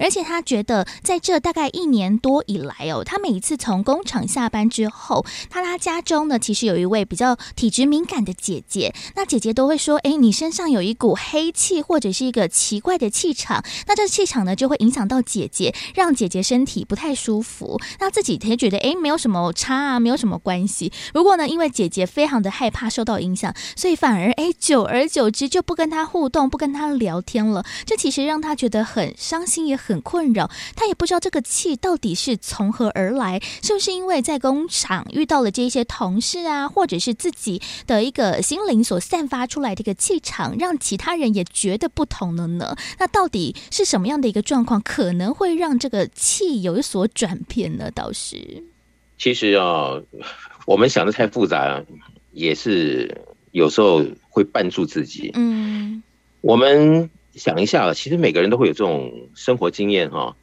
[0.00, 9.43] 而且他觉得在这大概一年多以来哦，他每一次从工厂下班之后，他他家中呢其实有一位比较体质敏感的姐姐，那姐姐。
[9.44, 17.80] 姐都会说，哎，你身上有一股黑气或者是一个奇怪的气场，那这气场呢就会影响到姐姐，让姐姐身体不太舒服。
[18.00, 20.92] 那自己也觉得，哎，没有什么差啊，没有什么关系。
[21.12, 27.64] 不过呢，因为姐姐非常的害怕受到影响，所以反而哎，久而久之就不跟她互动，不跟她聊天了。
[27.84, 30.50] 这其实让她觉得很伤心，也很困扰。
[30.76, 42.76] 她也不知道这个气到底是从何而来，是不是因为在工厂遇到了这一些同事啊，或者是自己的一个心灵所散发出来的一个气场，让其他人也觉得不同了呢？
[42.98, 47.90] 那到底是什么样的一个状况，可能会让这个气有所转变呢？
[47.90, 48.62] 倒是，
[49.18, 50.00] 其实啊，
[50.66, 51.82] 我们想的太复杂，
[52.32, 55.30] 也是有时候会绊住自己。
[55.34, 56.02] 嗯，
[56.40, 60.36] 我们想一下，其实每个人都会有这种生活经验哈，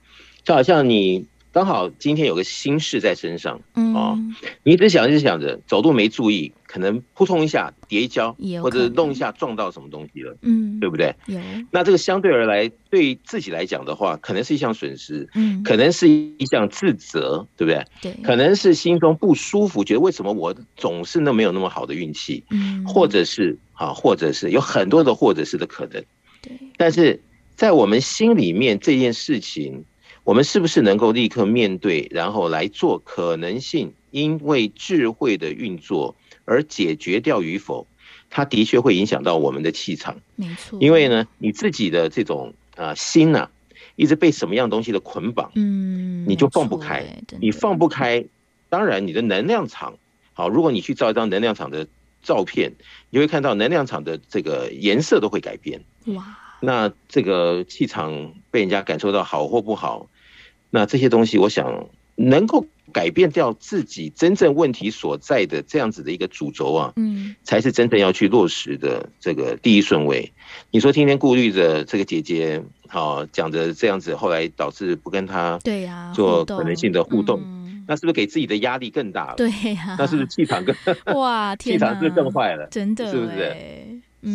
[0.43, 1.25] 就好像你。
[1.51, 4.17] 刚好今天有个心事在身上，嗯、哦，
[4.63, 8.33] 你一直想一直想着，走路没注意，可能扑通一下跌一跤，
[8.63, 11.13] 或者弄一下撞到什么东西了，嗯，对不对？
[11.25, 11.37] 有。
[11.69, 17.85] 那这个相对而来，对自己来讲的话，可能是一项损失，嗯，可能是一项自责，对不对？
[18.01, 18.23] 对。
[18.23, 26.01] 可能是心中不舒服，觉得为什么我总是那没有那么好的运气，嗯，或者是啊，或者是有很多的或者是的可能，
[26.41, 26.57] 对。
[26.77, 27.21] 但是
[27.57, 29.83] 在我们心里面这件事情。
[30.24, 33.93] 我们是不是能够立刻面对，然后来做可能性？
[34.11, 37.88] 因为智慧的运作而解决掉与否，
[38.30, 40.19] 它的确会影响到我们的气场。
[40.36, 43.51] 没错，因为呢，你自己的这种啊心呐、啊，
[43.95, 47.05] 一直被什么样东西的捆绑，嗯，你就放不开。
[47.39, 48.26] 你放不开，
[48.67, 49.97] 当然你的能量场
[50.34, 50.49] 好。
[50.49, 51.88] 如果你去照一张能量场的
[52.22, 52.74] 照片，
[53.09, 55.82] 你会看到能量场的这个颜色都会改变。
[56.07, 60.09] 哇，那这个气场被人家感受到好或不好。
[60.70, 70.32] 那这些东西，我想能够改变掉自己真正问题所在的这样子的一个主轴啊，嗯，才是真正要去落实的这个第一顺位。
[70.70, 77.41] 你说天天顾虑着这个姐姐，好讲着这样子，后来导致不跟她对呀做可能性的互动，
[77.88, 79.36] 那是不是给自己的压力更大了？
[79.36, 80.76] 对呀，那是不是气场更
[81.18, 82.68] 哇， 气场是不是更坏了？
[82.72, 83.55] 真的是不是？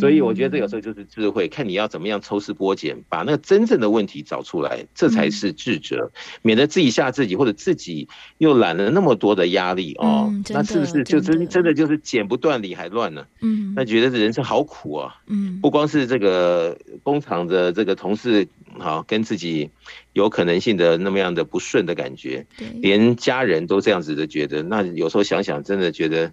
[0.01, 6.11] 所以我觉得这有时候就是智慧，看你要怎么样抽丝剥茧，把那个真正的问题找出来，这才是智者，
[6.43, 8.09] 免得自己吓自己，或者自己
[8.39, 10.33] 又揽了那么多的压力哦。
[10.49, 13.25] 那是不是就真真的就是剪不断理还乱呢？
[13.41, 15.15] 嗯，那觉得这人生好苦啊。
[15.27, 19.71] 嗯，不光是这个工厂的这个同事，好跟自己
[20.13, 22.45] 有可能性的那么样的不顺的感觉，
[22.81, 26.33] 连家人都这样子的觉得，那有时候想想，真的觉得。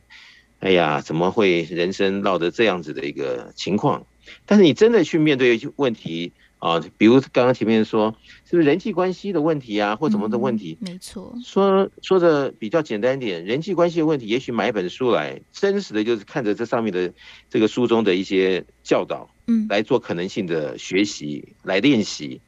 [0.64, 4.08] 哎呀，怎么会人生落得这样子的一个情况？
[4.46, 8.16] 但是你真的去面对问题啊，比如刚刚前面说，
[8.50, 10.78] 是不是人际关系的问题啊，或怎么的问题？
[10.80, 11.36] 嗯、没错。
[11.44, 17.12] 说说的比较简单一点，人际关系的问题，也许买一本书来，真实的就是看着这上面的
[17.50, 22.40] 这个书中的一些教导，嗯，来做可能性的学习，来练习。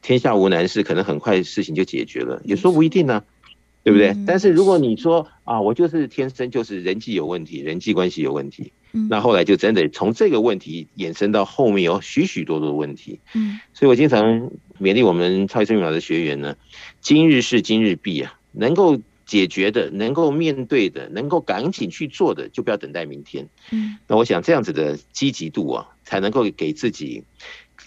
[0.00, 3.24] 天下无难事，可能很快事情就解决了，也说不一定呢、啊。
[3.84, 4.16] 对不对？
[4.26, 8.72] 但是如果你说啊，我就是天生就是人际有问题，人际关系有问题，
[9.08, 13.20] 那后来就真的从这个问题衍生到后面有许许多多的问题。
[13.34, 16.56] 嗯，所以我经常勉励我们超级生命的学员呢，
[17.00, 23.48] 今日事今日毕啊，能够解决的、能够面对的、能够赶紧去做的，就不要等待明天。
[23.72, 27.24] 嗯，那我想这样子的积极度啊，才能够给自己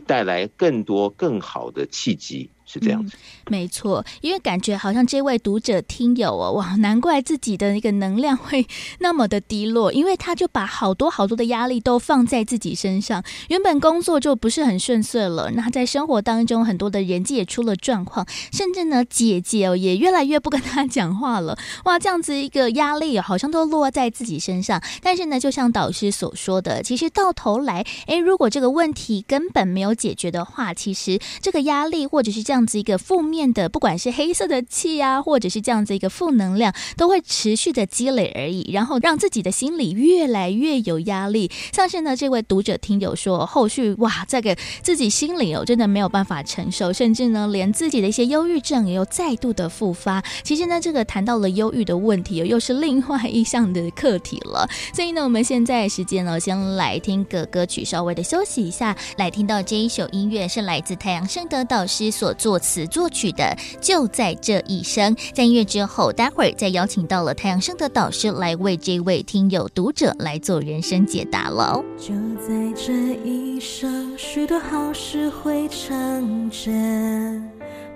[0.06, 2.50] 带来更多更好的契机。
[2.66, 8.66] 是这样子，嗯，没错，因为感觉好像这位读者听友哦，哇，难怪自己的那个能量会
[9.00, 32.55] 那么的低落，因为他就把好多好多的压力都放在自己身上，原本工作就不是很顺遂了，那在生活当中很多的人际也出了状况，甚至呢，姐姐哦也越来越不跟他讲话了，哇，这样子一个压力好像都落在自己身上，但是呢，就像导师所说的，其实到头来，诶，如果这个问题根本没有解决的话，其实这个压力或者是这样。
[32.56, 41.52] 这样子一个负面的，不管是黑色的气啊，或者是这样子一个负能量，都会持续的积累而已，然后让自己的心里越来越有压力。
[41.74, 50.24] 像是呢，这位读者听友说，后续哇，这个自己心里哦，真的没有办法承受，甚至呢，连自己的一些忧郁症也有再度的复发。
[50.42, 54.66] 其实呢，这个谈到了忧郁的问题，又是另外一项的课题了。
[54.96, 62.34] 所以呢，我们现在时间呢，先来听个歌曲，稍微的休息一下，来听到这一首音乐是来自太阳盛德导师所。
[62.46, 71.84] 作词作曲的就在这一生，在音乐之后，待会儿再邀请到了太阳盛德导师来为这位听友读者来做人生解答了。
[71.98, 72.94] 就在这
[73.28, 77.50] 一生，许多好事会成真，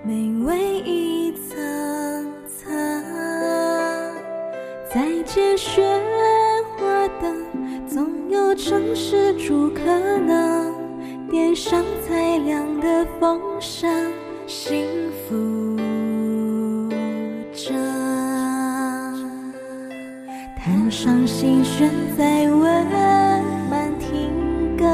[0.04, 2.74] 美味一层层，
[4.92, 5.80] 在街喧
[6.76, 7.32] 哗的，
[7.88, 9.84] 总有城市住可
[10.18, 10.74] 能
[11.30, 14.10] 点上才亮的风扇，
[14.50, 14.84] 幸
[15.28, 16.58] 福
[17.54, 17.72] 着。
[20.58, 21.88] 弹上心弦
[22.18, 22.84] 再温
[23.70, 24.84] 慢听歌，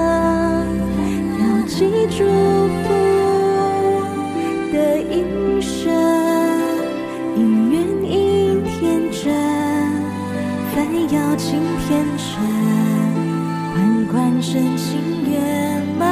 [1.41, 2.23] 要记祝
[2.85, 2.85] 福
[4.75, 5.25] 的音
[5.63, 5.91] 声，
[7.35, 7.81] 音缘
[8.13, 9.33] 应天真，
[10.75, 10.85] 凡
[11.15, 12.27] 要尽天真。
[13.73, 13.75] 缓
[14.13, 15.01] 缓深情
[15.33, 16.05] 圆满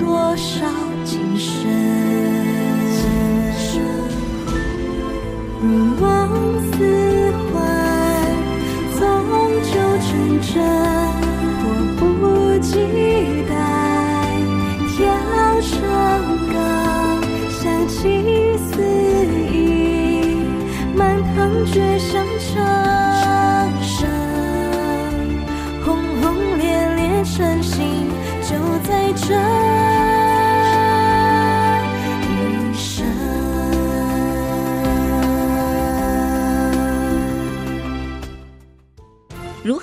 [0.00, 0.66] 多少
[1.04, 1.70] 今生，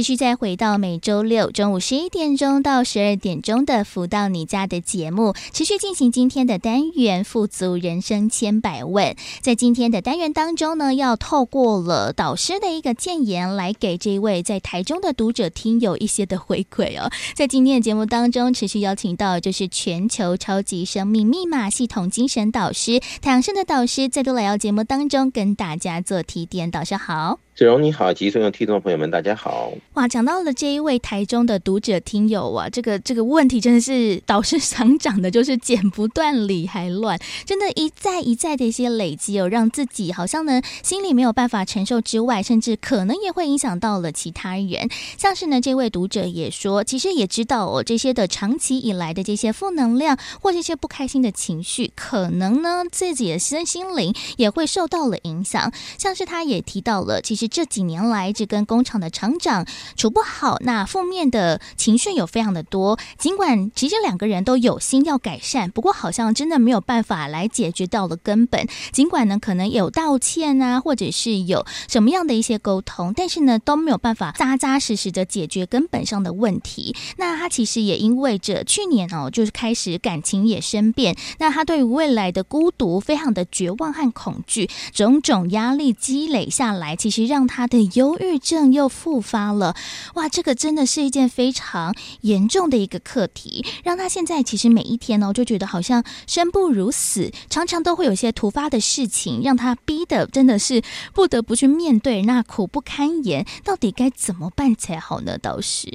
[0.00, 9.14] 继续再回到每周六中午十一点钟到十二点钟的“福到你家”的节目，持续进行今天的单元“富足人生千百问”。
[9.44, 17.10] 在今天的单元当中呢，要透过了导师的一个建言，来给这位在台中的读者听友一些的回馈哦。
[17.34, 26.70] 在今天的节目当中，持续邀请到就是全球超级生命密码系统精神导师太阳盛德导师，再度来到节目当中跟大家做提点。
[26.70, 27.40] 导师好。
[27.60, 29.70] 子荣你好，及所有听众朋友们，大家好。
[29.92, 44.88] 哇，讲到了这一位台中的读者听友啊，这个这个问题真的是导师想讲的，就是剪不断理还乱，真的，一再一再的一些累积哦，让自己好像呢心里没有办法承受之外，甚至可能也会影响到了其他人。
[45.18, 55.70] 像是呢，这位读者也说，其实也知道哦，这些的长期以来的这些负能量或这些不开心的情绪，可能呢自己的身心灵也会受到了影响。
[55.98, 57.49] 像是他也提到了，其实。
[57.50, 62.98] 这几年来，这跟工厂的厂长处不好，那负面的情绪有非常的多。
[63.18, 68.66] 尽管其实两个人都有心要改善，不过好像真的没有办法来解决到了根本。
[68.92, 76.94] 尽管呢，可能有道歉啊，或者是有什么样的一些沟通，但是呢，都没有办法扎扎实实的解决根本上的问题。
[77.16, 89.74] 那他其实也因为这去年哦，就是开始感情也生变，那他对于未来的孤独非常的绝望和恐惧，种种压力积累下来，其实让让他的忧郁症又复发了，
[90.12, 100.82] 哇，这个真的是一件非常严重的一个课题，让他现在其实每一天呢，就觉得好像生不如死，常常都会有些突发的事情，让他逼得真的是
[101.14, 105.38] 不得不去面对，那苦不堪言，到底该怎么办才好呢？
[105.38, 105.88] 倒是，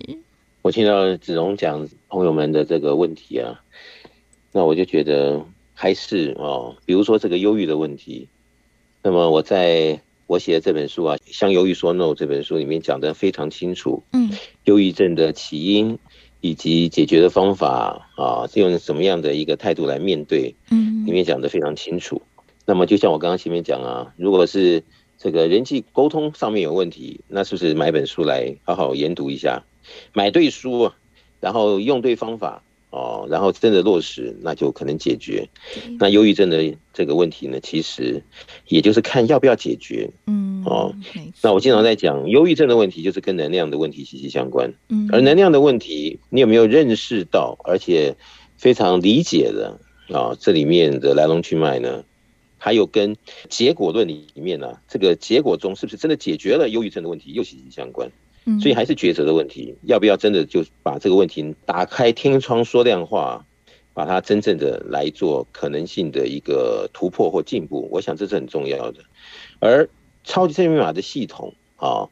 [0.64, 3.62] 我听到子荣讲朋友们的这个问题啊，
[4.52, 8.28] 那我就觉得还是哦，比如说这个忧郁的问题，
[9.04, 10.02] 那么我在。
[10.28, 14.32] 我写的这本书啊，《像忧郁说 no》这本书里面讲的非常清楚，嗯，
[14.64, 15.98] 忧郁症的起因
[16.42, 22.22] 以及解决的方法啊，是用什么样的一个态度来面对，嗯，里面讲的非常清楚。
[22.66, 24.84] 那么就像我刚刚前面讲啊，如果是
[25.18, 29.64] 这个人际沟通上面有问题，那是不是买本书来好好研读一下，
[30.14, 30.92] 买对书，
[31.40, 32.64] 然后用对方法。
[32.96, 35.50] 哦，然后真的落实，那就可能解决。
[36.00, 38.24] 那忧郁症的这个问题呢，其实
[38.70, 40.10] 也就是看要不要解决。
[40.28, 40.96] 嗯，哦，
[41.42, 44.74] 那我经常在讲，忧郁症的问题就是跟能量的问题息息相关。
[44.88, 48.16] 嗯，而能量的问题，你有没有认识到，而且
[48.56, 49.78] 非常理解的
[50.18, 50.38] 啊？
[50.40, 52.06] 这里面的来龙去脉呢？
[52.58, 53.18] 还有跟
[53.50, 58.10] 结果论里面呢，这个结果中是不是真的解决了忧郁症的问题，又息息相关。
[58.62, 63.46] 所以还是抉择的问题，要不要真的就把这个问题打开天窗说亮话，
[63.94, 67.90] 把它真正的来做可能性的一个突破或进步？
[67.92, 69.00] 我想这是很重要的。
[69.60, 69.90] 而
[70.24, 72.10] 超级生命密码的系统啊，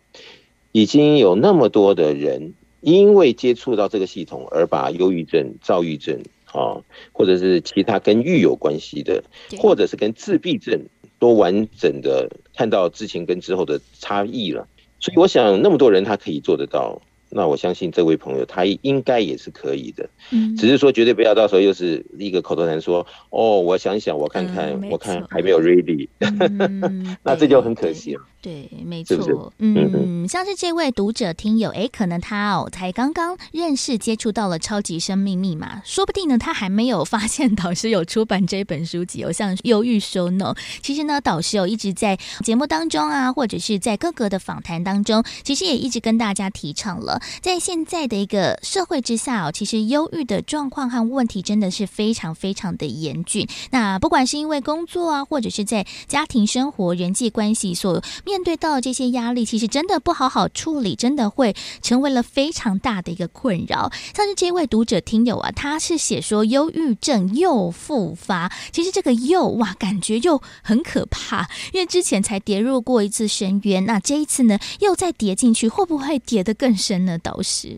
[0.72, 6.20] 已经有那么多的人因为接触到这个系统而把忧郁症、躁郁症
[6.52, 6.82] 啊，
[7.12, 9.24] 或者是其他跟郁有关系的，
[9.60, 10.82] 或者是跟自闭症，
[11.20, 14.68] 都完整的看到之前跟之后的差异了。
[15.04, 28.22] 所以我想，那么多人他可以做得到，那我相信这位朋友他应该也是可以的，嗯，只是说绝对不要到时候又是一个口头禅说，哦，我想想，我看看，嗯、我看还没有 ready，、嗯、 那这就很可惜了。
[28.44, 53.48] 对，没错，嗯，像是这位读者听友，哎，可能他哦才刚刚认识接触到了超级生命密码，说不定呢他还没有发现导师有出版这本书籍哦，像忧郁说 no，其实呢导师有一直在节目当中啊，或者是在各个的访谈当中，其实也一直跟大家提倡了，在现在的一个社会之下哦，其实忧郁的状况和问题真的是非常非常的严峻。
[53.72, 61.54] 那不管是因为工作啊，或者是在家庭生活、人际关系所面面对到这些压力，其实真的不好好处理，真的会
[61.84, 63.92] 成为了非常大的一个困扰。
[64.16, 77.20] 像是这位读者听友啊，他是写说忧郁症又复发，其实这个又哇，感觉又很可怕，因为之前才跌入过一次深渊，那这一次呢又再跌进去，会不会跌得更深呢？
[77.20, 77.78] 导师，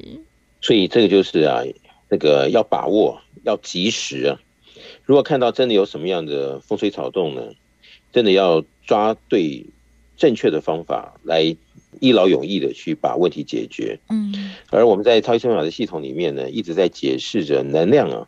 [0.61, 1.59] 所以这个就是啊，
[2.07, 4.39] 那个要把握，要及时啊。
[5.03, 7.41] 如果看到真的有什么样的风吹草动呢，
[8.13, 9.65] 真的要抓对。
[10.17, 11.55] 正确的方法来
[11.99, 13.99] 一劳永逸的去把问题解决。
[14.09, 18.27] 嗯，而我们在超级生命密码的系统里面呢，一直在解释着能量啊，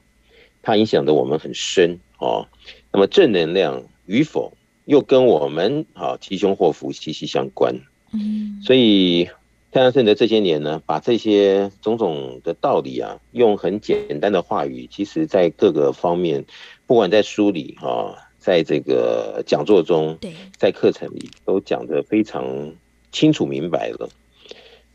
[0.62, 2.48] 它影响的我们很深哦。
[2.92, 4.54] 那么正能量与否，
[4.86, 7.76] 又跟我们啊吉凶祸福息息相关。
[8.14, 9.30] 嗯，所以
[9.72, 16.46] 太阳盛德这些年呢，把这些种种的道理啊，用很简单的话语，其实在各个方面，
[16.86, 18.16] 不管在书里哈。
[18.48, 20.18] 在这个讲座中，
[20.56, 22.72] 在课程里都讲得非常
[23.12, 24.08] 清楚明白了。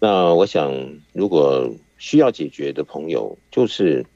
[0.00, 0.72] 那我想，
[1.12, 4.06] 如果需要解决的朋友，就是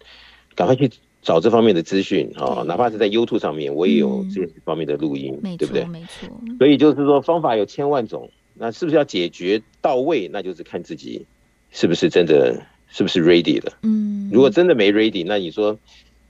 [0.54, 5.84] 赶快去找这方面的资讯啊，哪怕是在 YouTube 上面，我也有这方面的录音，嗯、对不对？
[5.84, 6.30] 没错。
[6.56, 10.30] 所以就是说，方法有千万种，那是不是要解决到位？
[10.32, 11.26] 那就是看自己
[11.70, 13.74] 是不是真的，是不是 ready 了。
[13.82, 14.30] 嗯。
[14.32, 15.78] 如果真的没 ready，那你说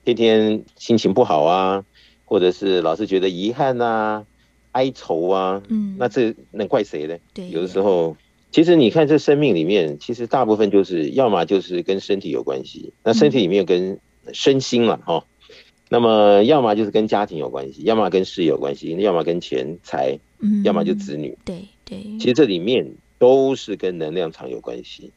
[0.05, 1.85] 天天心情不好啊？
[2.27, 4.27] 或者是老是觉得遗憾啊、
[4.72, 7.16] 哀愁啊，嗯，那这能怪谁呢？
[7.33, 8.14] 对，有的时候，
[8.51, 13.99] 其实你看这生命里面，其实大部分就是要么就是跟身体有关系，那身体里面跟
[14.33, 15.24] 身心了哈，
[15.89, 25.12] 那么要么就是跟家庭有关系，要么跟事业有关系，要么跟钱财，嗯，要么就子女，对对，其实这里面都是跟能量场有关系，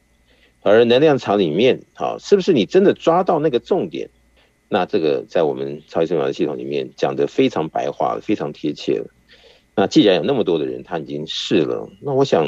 [0.62, 4.08] 而能量场里面，好，是不是你真的抓到那个重点？
[4.72, 9.06] 那这个在我们超级生命的系统里面讲的非常白话，非常贴切了。
[9.74, 12.46] 那既然有那么多的人他已经试了，那我想，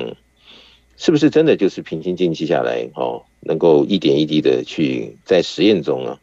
[0.97, 6.21] 是不是真的就是平心静气下来哦，能够一点一滴的去在实验中啊，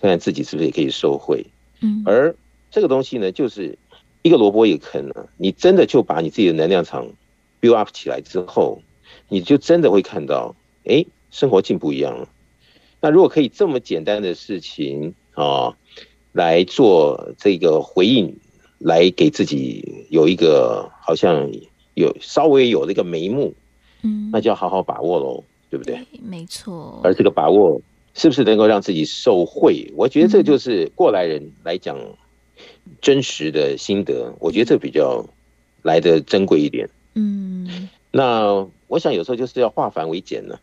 [0.00, 1.46] 看看自己是不是也可以受惠。
[1.80, 2.02] 嗯。
[2.04, 2.34] 而
[2.72, 3.78] 这个东西呢，就是
[4.22, 5.26] 一个萝卜一个坑啊。
[5.36, 7.06] 你真的就把你自己的能量场
[7.60, 8.82] build up 起来之后，
[9.28, 12.28] 你就真的会看到，哎，生活进步一样了。
[13.00, 15.76] 那如果可以这么简单的事情，啊，
[16.32, 18.36] 来做这个回应，
[18.78, 21.48] 来给自己有一个好像
[21.94, 23.54] 有稍微有这个眉目，
[24.02, 26.00] 嗯，那就要好好把握喽，对不对？
[26.22, 27.00] 没错。
[27.04, 27.80] 而这个把握
[28.14, 29.92] 是不是能够让自己受惠？
[29.94, 31.98] 我觉得这就是过来人来讲
[33.02, 35.24] 真实的心得，我觉得这比较
[35.82, 36.88] 来的珍贵一点。
[37.14, 40.58] 嗯，那我想有时候就是要化繁为简呢。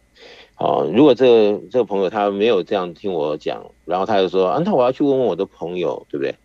[0.58, 6.36] 哦，如果这个这个朋友他没有这样听我讲，然后他就说啊，那我要去问问我的朋友，对不对？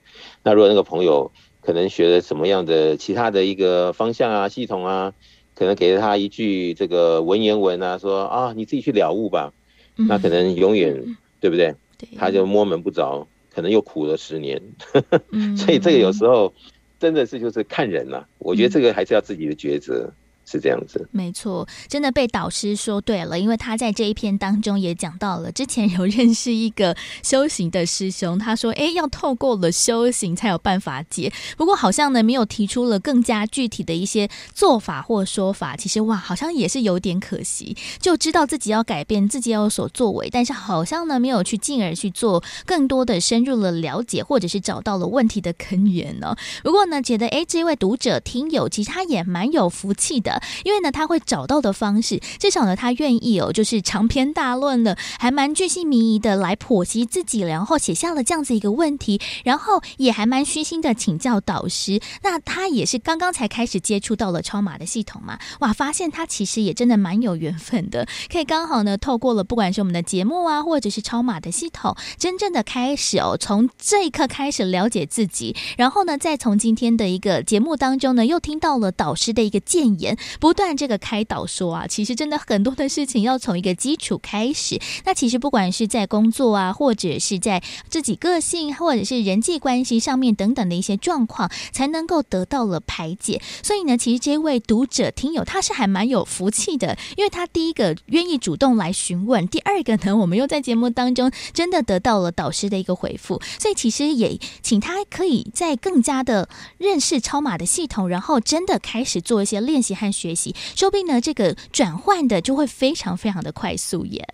[0.43, 1.31] 那如果那个朋友
[1.61, 5.13] 可能学了什么样的其他的一个方向啊、系统啊，
[5.55, 9.53] 可能给了他一句这个文言文啊，说啊，你自己去了悟吧，
[9.97, 11.75] 那可能永远对不对？
[12.17, 14.63] 他就摸门不着，可能又苦了十年。
[15.57, 16.53] 所以这个有时候
[16.99, 20.13] 真的是就是看人了，我觉得这个还是要自己的抉择。
[20.51, 46.35] 是这样子，没错，真的被导师说对了，因为他在这一篇当中也讲到了，之前有认识一个修行的师兄，他说，哎，要透过了修行才有办法解，不过好像呢没有提出了更加具体的一些做法或说法，其实哇，好像也是有点可惜，就知道自己要改变，自己要有所作为，但是好像呢没有去进而去做更多的深入的了解，或者是找到了问题的根源呢。
[46.63, 50.38] 不过呢，觉得哎，这位读者听友其实他也蛮有福气的。
[50.65, 62.01] 因为呢，他会找到的方式，至少呢，他愿意哦，就是长篇大论的，还蛮巨细迷疑的来剖析自己，然后写下了这样子一个问题，然后也还蛮虚心的请教导师。
[62.23, 80.17] 那他也是刚刚才开始接触到了超马的系统嘛，哇，发现他其实也真的蛮有缘分的，可以刚好呢，透过了不管是我们的节目啊，或者是超马的系统，真正的开始哦，从这一刻开始了解自己，然后呢，再从今天的一个节目当中呢，又听到了导师的一个建言。
[80.41, 84.81] 不断这个开导说啊，其实真的很多的事情要从一个基础开始。
[85.05, 93.41] 那其实不管是在工作啊，或者是在自己个性，或者是人际关系上面等等的一些状况，才能够得到了排解。
[93.63, 106.49] 所以呢，其实这位读者听友他是还蛮有福气的，因为他第一个愿意主动来询问，第二个呢，我们又在节目当中真的得到了导师的一个回复，所以其实也请他可以再更加的
[106.79, 114.25] 认识超码的系统，然后真的开始做一些练习和学习，说不定呢，这个转换的就会非常非常的快速耶。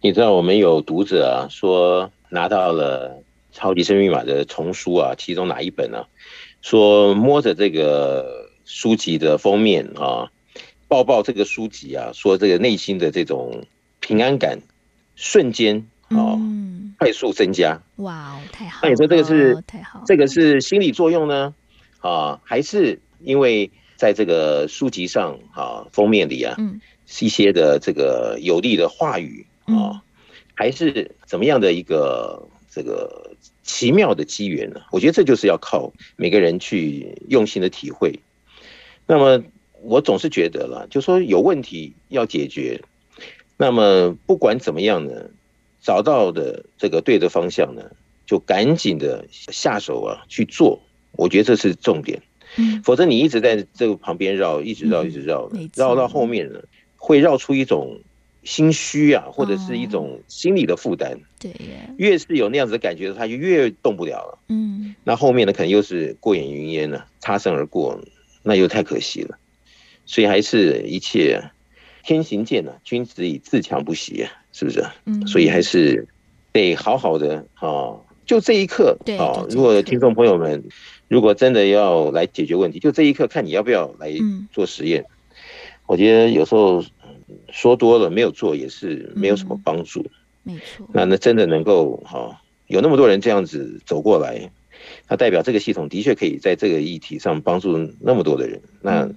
[0.00, 3.22] 你知道我们有读者啊说拿到了
[3.52, 6.06] 超级生命密码的丛书啊，其中哪一本呢、啊？
[6.60, 10.30] 说摸着这个书籍的封面啊，
[10.88, 13.64] 抱抱这个书籍啊，说这个内心的这种
[14.00, 14.58] 平安感
[15.14, 17.80] 瞬间啊、嗯、快速增加。
[17.96, 18.80] 哇，太好！
[18.82, 20.02] 那你说这个是太好？
[20.06, 21.54] 这个是心理作用呢？
[22.00, 26.80] 啊，还是因为在这个书籍上啊封面里啊，嗯，
[27.20, 29.46] 一些的这个有力的话语。
[29.64, 30.00] 啊、哦，
[30.52, 33.30] 还是怎么样的一个这个
[33.62, 34.80] 奇妙的机缘呢？
[34.92, 38.20] 我觉得这就是要靠每个人去用心的体会。
[39.06, 39.42] 那么
[39.80, 42.82] 我总是觉得了，就说有问题要解决，
[43.56, 45.30] 那么不管怎么样呢，
[45.80, 47.90] 找到的这个对的方向呢，
[48.26, 50.82] 就赶紧的下手啊去做。
[51.12, 52.20] 我觉得这是重点。
[52.56, 56.58] 嗯，否则你一直在这个旁边绕，一直绕，一直绕，绕到后面呢，
[56.96, 58.00] 会绕出一种。
[58.46, 61.18] 心虚啊，或者是一种心理的负担。
[61.40, 61.50] 对，
[61.96, 64.38] 越是有那样子的感觉，他就越动不了了。
[64.48, 67.98] 嗯，那后面呢，可能又是过眼云烟了，擦身而过，
[68.42, 69.38] 那又太可惜了。
[70.04, 71.42] 所以还是一切
[72.02, 74.84] 天行健啊，君子以自强不息啊，是不是？
[75.06, 76.06] 嗯，所以还是
[76.52, 77.96] 得好好的啊，
[78.26, 79.46] 就这一刻啊。
[79.48, 80.62] 如果听众朋友们
[81.14, 84.12] 如果真的要来解决问题，就这一刻，看你要不要来
[84.50, 85.04] 做实验。
[85.86, 86.84] 我觉得有时候。
[87.50, 90.04] 说多了没有做也是没有什么帮助，
[90.42, 90.86] 没错。
[90.92, 94.50] 那那真的能够哈，有那么多人这样子走过来，
[95.08, 98.60] 那代表这个系统的确可以在这个议题上帮助那么多的人。
[98.82, 99.08] 那。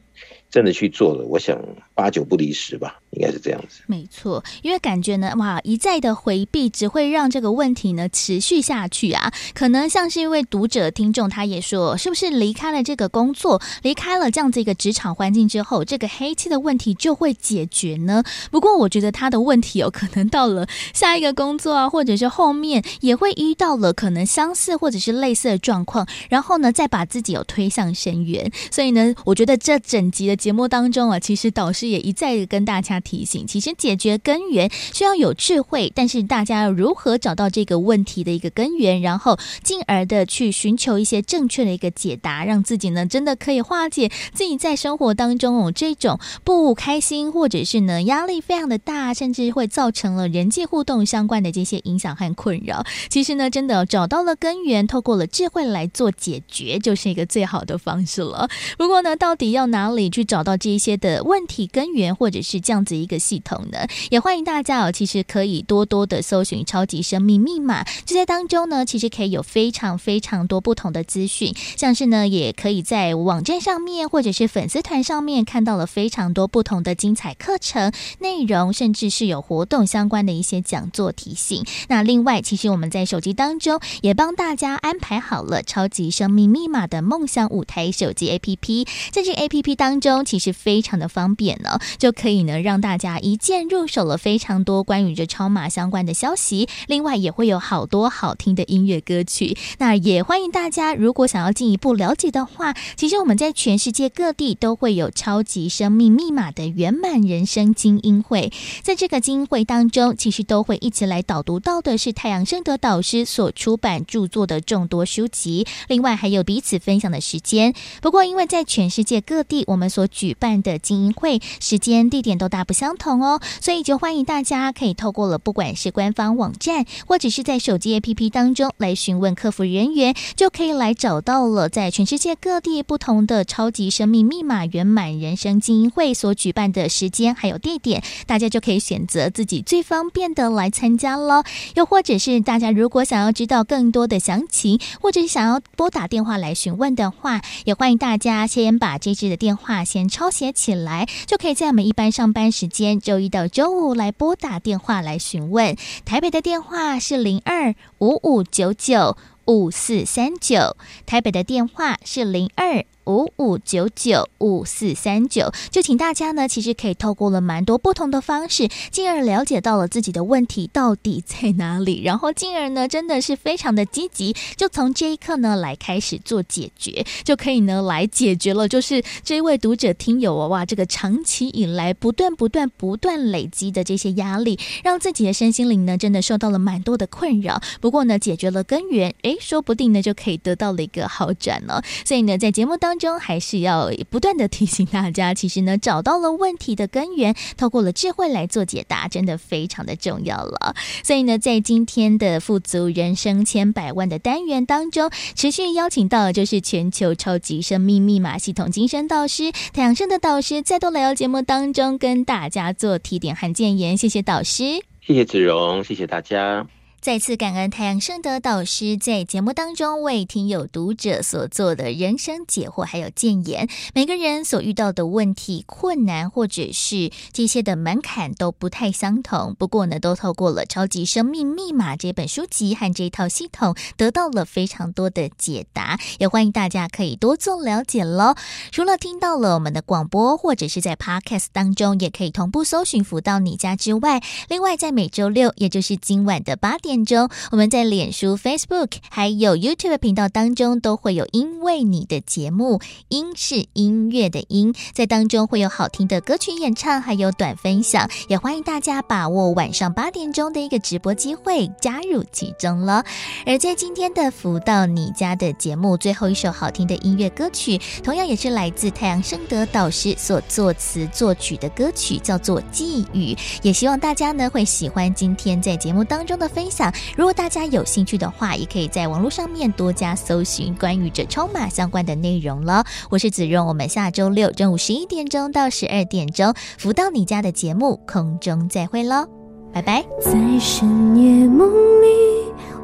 [0.50, 1.62] 真的去做了，我想
[1.94, 3.82] 八九不离十吧，应该是这样子。
[3.86, 9.32] 没错，因为感觉呢，哇，一再的回避只会让这个问题呢持续下去啊。
[9.54, 18.24] 可能像是一位读者听众，他也说，是不是离开了这个工作，离开了这样子一个职场环境之后，这个黑气的问题就会解决呢？
[18.50, 28.50] 不过我觉得他的问题有可能到了下一个工作啊，或者是后面也会遇到了可能相似或者是类似的状况，然后呢再把自己有推向深渊。
[28.72, 30.38] 所以呢，我觉得这整集的。
[30.38, 52.86] 节目当中啊，其实导师也一再跟大家提醒，其实解决根源需要有智慧，但是大家要如何找到这个问题的一个根源，然后进而的去寻求一些正确的一个解答，让自己呢真的可以化解自己在生活当中哦这种不开心，或者是呢压力非常的大，甚至会造成了人际互动相关的这些影响和困扰。
[53.10, 58.48] 其实呢，真的找到了根源，透过了智慧来做解决，就是一个最好的方式了。
[58.78, 60.28] 不过呢，到底要哪里去？
[60.28, 63.80] 找到这一些的问题根源，或者是这样子一个系统呢，
[64.10, 81.66] 也欢迎大家哦，其实可以多多的搜寻超级生命密码，这些当中呢，其实可以有非常非常多不同的资讯，像是呢，也可以在网站上面或者是粉丝团上面看到了非常多不同的精彩课程内容，甚至是有活动相关的一些讲座提醒。
[81.90, 90.24] 那另外，其实我们在手机当中也帮大家安排好了超级生命密码的梦想舞台手机 APP，在这 APP 当中。
[90.24, 99.58] 其实非常的方便呢，就可以呢让大家一键入手了非常多关于这超马相关的消息，另外也会有好多好听的音乐歌曲。
[99.80, 108.52] 那也欢迎大家，如果想要进一步了解的话，其实我们在全世界各地都会有超级生命密码的圆满人生精英会，
[108.82, 117.74] 在这个精英会当中，其实都会一起来导读到的是太阳盛德导师所出版著作的众多书籍，另外还有彼此分享的时间。
[118.02, 141.44] 不过因为在全世界各地，我们所举办的精英会时间地点都大不相同哦，所以就欢迎大家可以透过了不管是官方网站或者是在手机 APP 当中来询问客服人员，就可以来找到了在全世界各地不同的超级生命密码圆满人生精英会所举办的时间还有地点，大家就可以选择自己最方便的来参加喽。
[141.76, 150.08] 又或者是大家如果想要知道更多的详情，或者是想要拨打电话来询问的话，也欢迎大家先把这支的电话先。
[150.18, 155.78] 抄写起来，就可以在我们一般上班时间，周一到周五来拨打电话来询问。
[156.06, 165.52] 台北的电话是零二五五九九五四三九，台北的电话是零二五五九九五四三九。
[165.72, 187.62] 就请大家呢，其实可以透过了蛮多不同的方式，进而了解到了自己的问题到底在哪里，然后进而呢，真的是非常的积极，就从这一刻呢来开始做解决，就可以呢来解决了，就是这一位读者听友啊，哇，这个长期以来不断不断不断累积的这些压力，让自己的身心灵呢真的受到了蛮多的困扰。
[187.80, 191.82] 不过呢，解决了根源，诶，说不定呢就可以得到了一个好转了。
[192.06, 200.76] 所以呢，在节目当中还是要不断的提醒大家，其实呢找到了问题的根源，透过了智慧来做解答，真的非常的重要了。
[201.04, 213.98] 所以呢，在今天的富足人生千百万的单元当中，持续邀请到的就是全球超级生命密码系统精神导师太阳盛的导师，再度来到节目当中跟大家做提点和建言。
[213.98, 214.64] 谢谢导师，
[215.02, 216.68] 谢谢子荣，谢谢大家。
[217.08, 223.70] 再次感恩太阳盛德导师在节目当中为听友读者所做的人生解惑还有建言。
[223.96, 235.98] 每个人所遇到的问题、困难或者是这些的门槛都不太相同，不过呢，都透过了《超级生命密码》这本书籍和这一套系统，得到了非常多的解答。
[236.20, 238.36] 也欢迎大家可以多做了解喽。
[238.70, 246.97] 除了听到了我们的广播，或者是在 Podcast 当中也可以同步搜寻“福到你家”之外，另外在每周六，也就是今晚的八点。
[247.06, 252.80] 中，我们在脸书、Facebook 还有 YouTube 频道当中都会有“因为你的”节目
[253.10, 263.04] ，“音”是音乐的“音”，在当中会有好听的歌曲演唱，还有短分享，也欢迎大家把握晚上八点钟的一个直播机会加入其中了。
[263.46, 276.87] 而在今天的“福到你家”的节目最后一首好听的音乐歌曲，同样也是来自太阳盛德导师所作词作曲的歌曲，叫做《寄语》，也希望大家呢会喜欢今天在节目当中的分享。
[277.16, 282.84] 如果大家有兴趣的话，也可以在网络上面多加搜寻关于这抽码相关的内容了。
[283.10, 289.28] 我是子荣，我们下周六中午十一点钟到十二点钟，福到你家的节目空中再会喽，
[289.74, 290.04] 拜拜。
[290.20, 291.70] 在深夜梦
[292.02, 292.08] 里，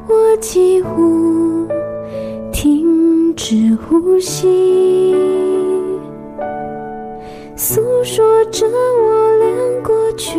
[0.07, 1.67] 我几乎
[2.51, 5.15] 停止呼吸，
[7.55, 10.37] 诉说着我俩过去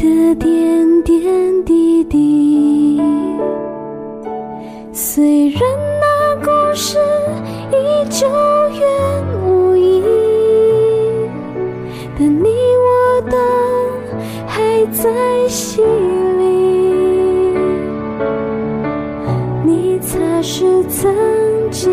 [0.00, 2.98] 的点点滴滴，
[4.94, 5.60] 虽然
[6.00, 6.98] 那故事
[7.70, 8.26] 已久
[8.78, 8.88] 远
[9.44, 10.02] 无依，
[12.18, 13.36] 但你我都
[14.46, 15.10] 还在
[15.48, 15.84] 心
[16.38, 17.54] 里。
[19.66, 21.14] 你擦拭曾
[21.70, 21.92] 经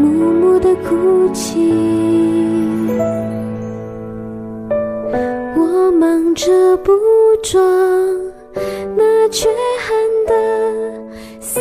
[0.00, 1.97] 默默的哭泣。
[5.98, 6.92] 忙着补
[7.42, 7.60] 妆
[8.96, 9.48] 那缺
[9.80, 10.94] 憾的
[11.40, 11.60] 四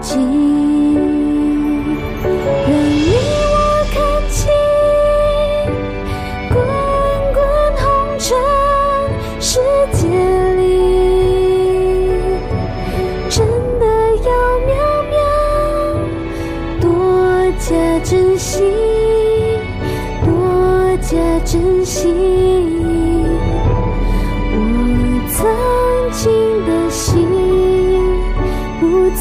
[0.00, 0.16] 季，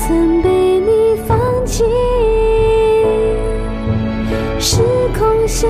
[0.07, 1.35] 曾被你放
[1.65, 1.83] 弃，
[4.59, 4.77] 时
[5.17, 5.67] 空相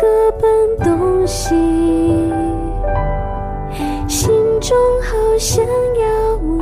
[0.00, 1.50] 各奔东西，
[4.08, 6.59] 心中好像要。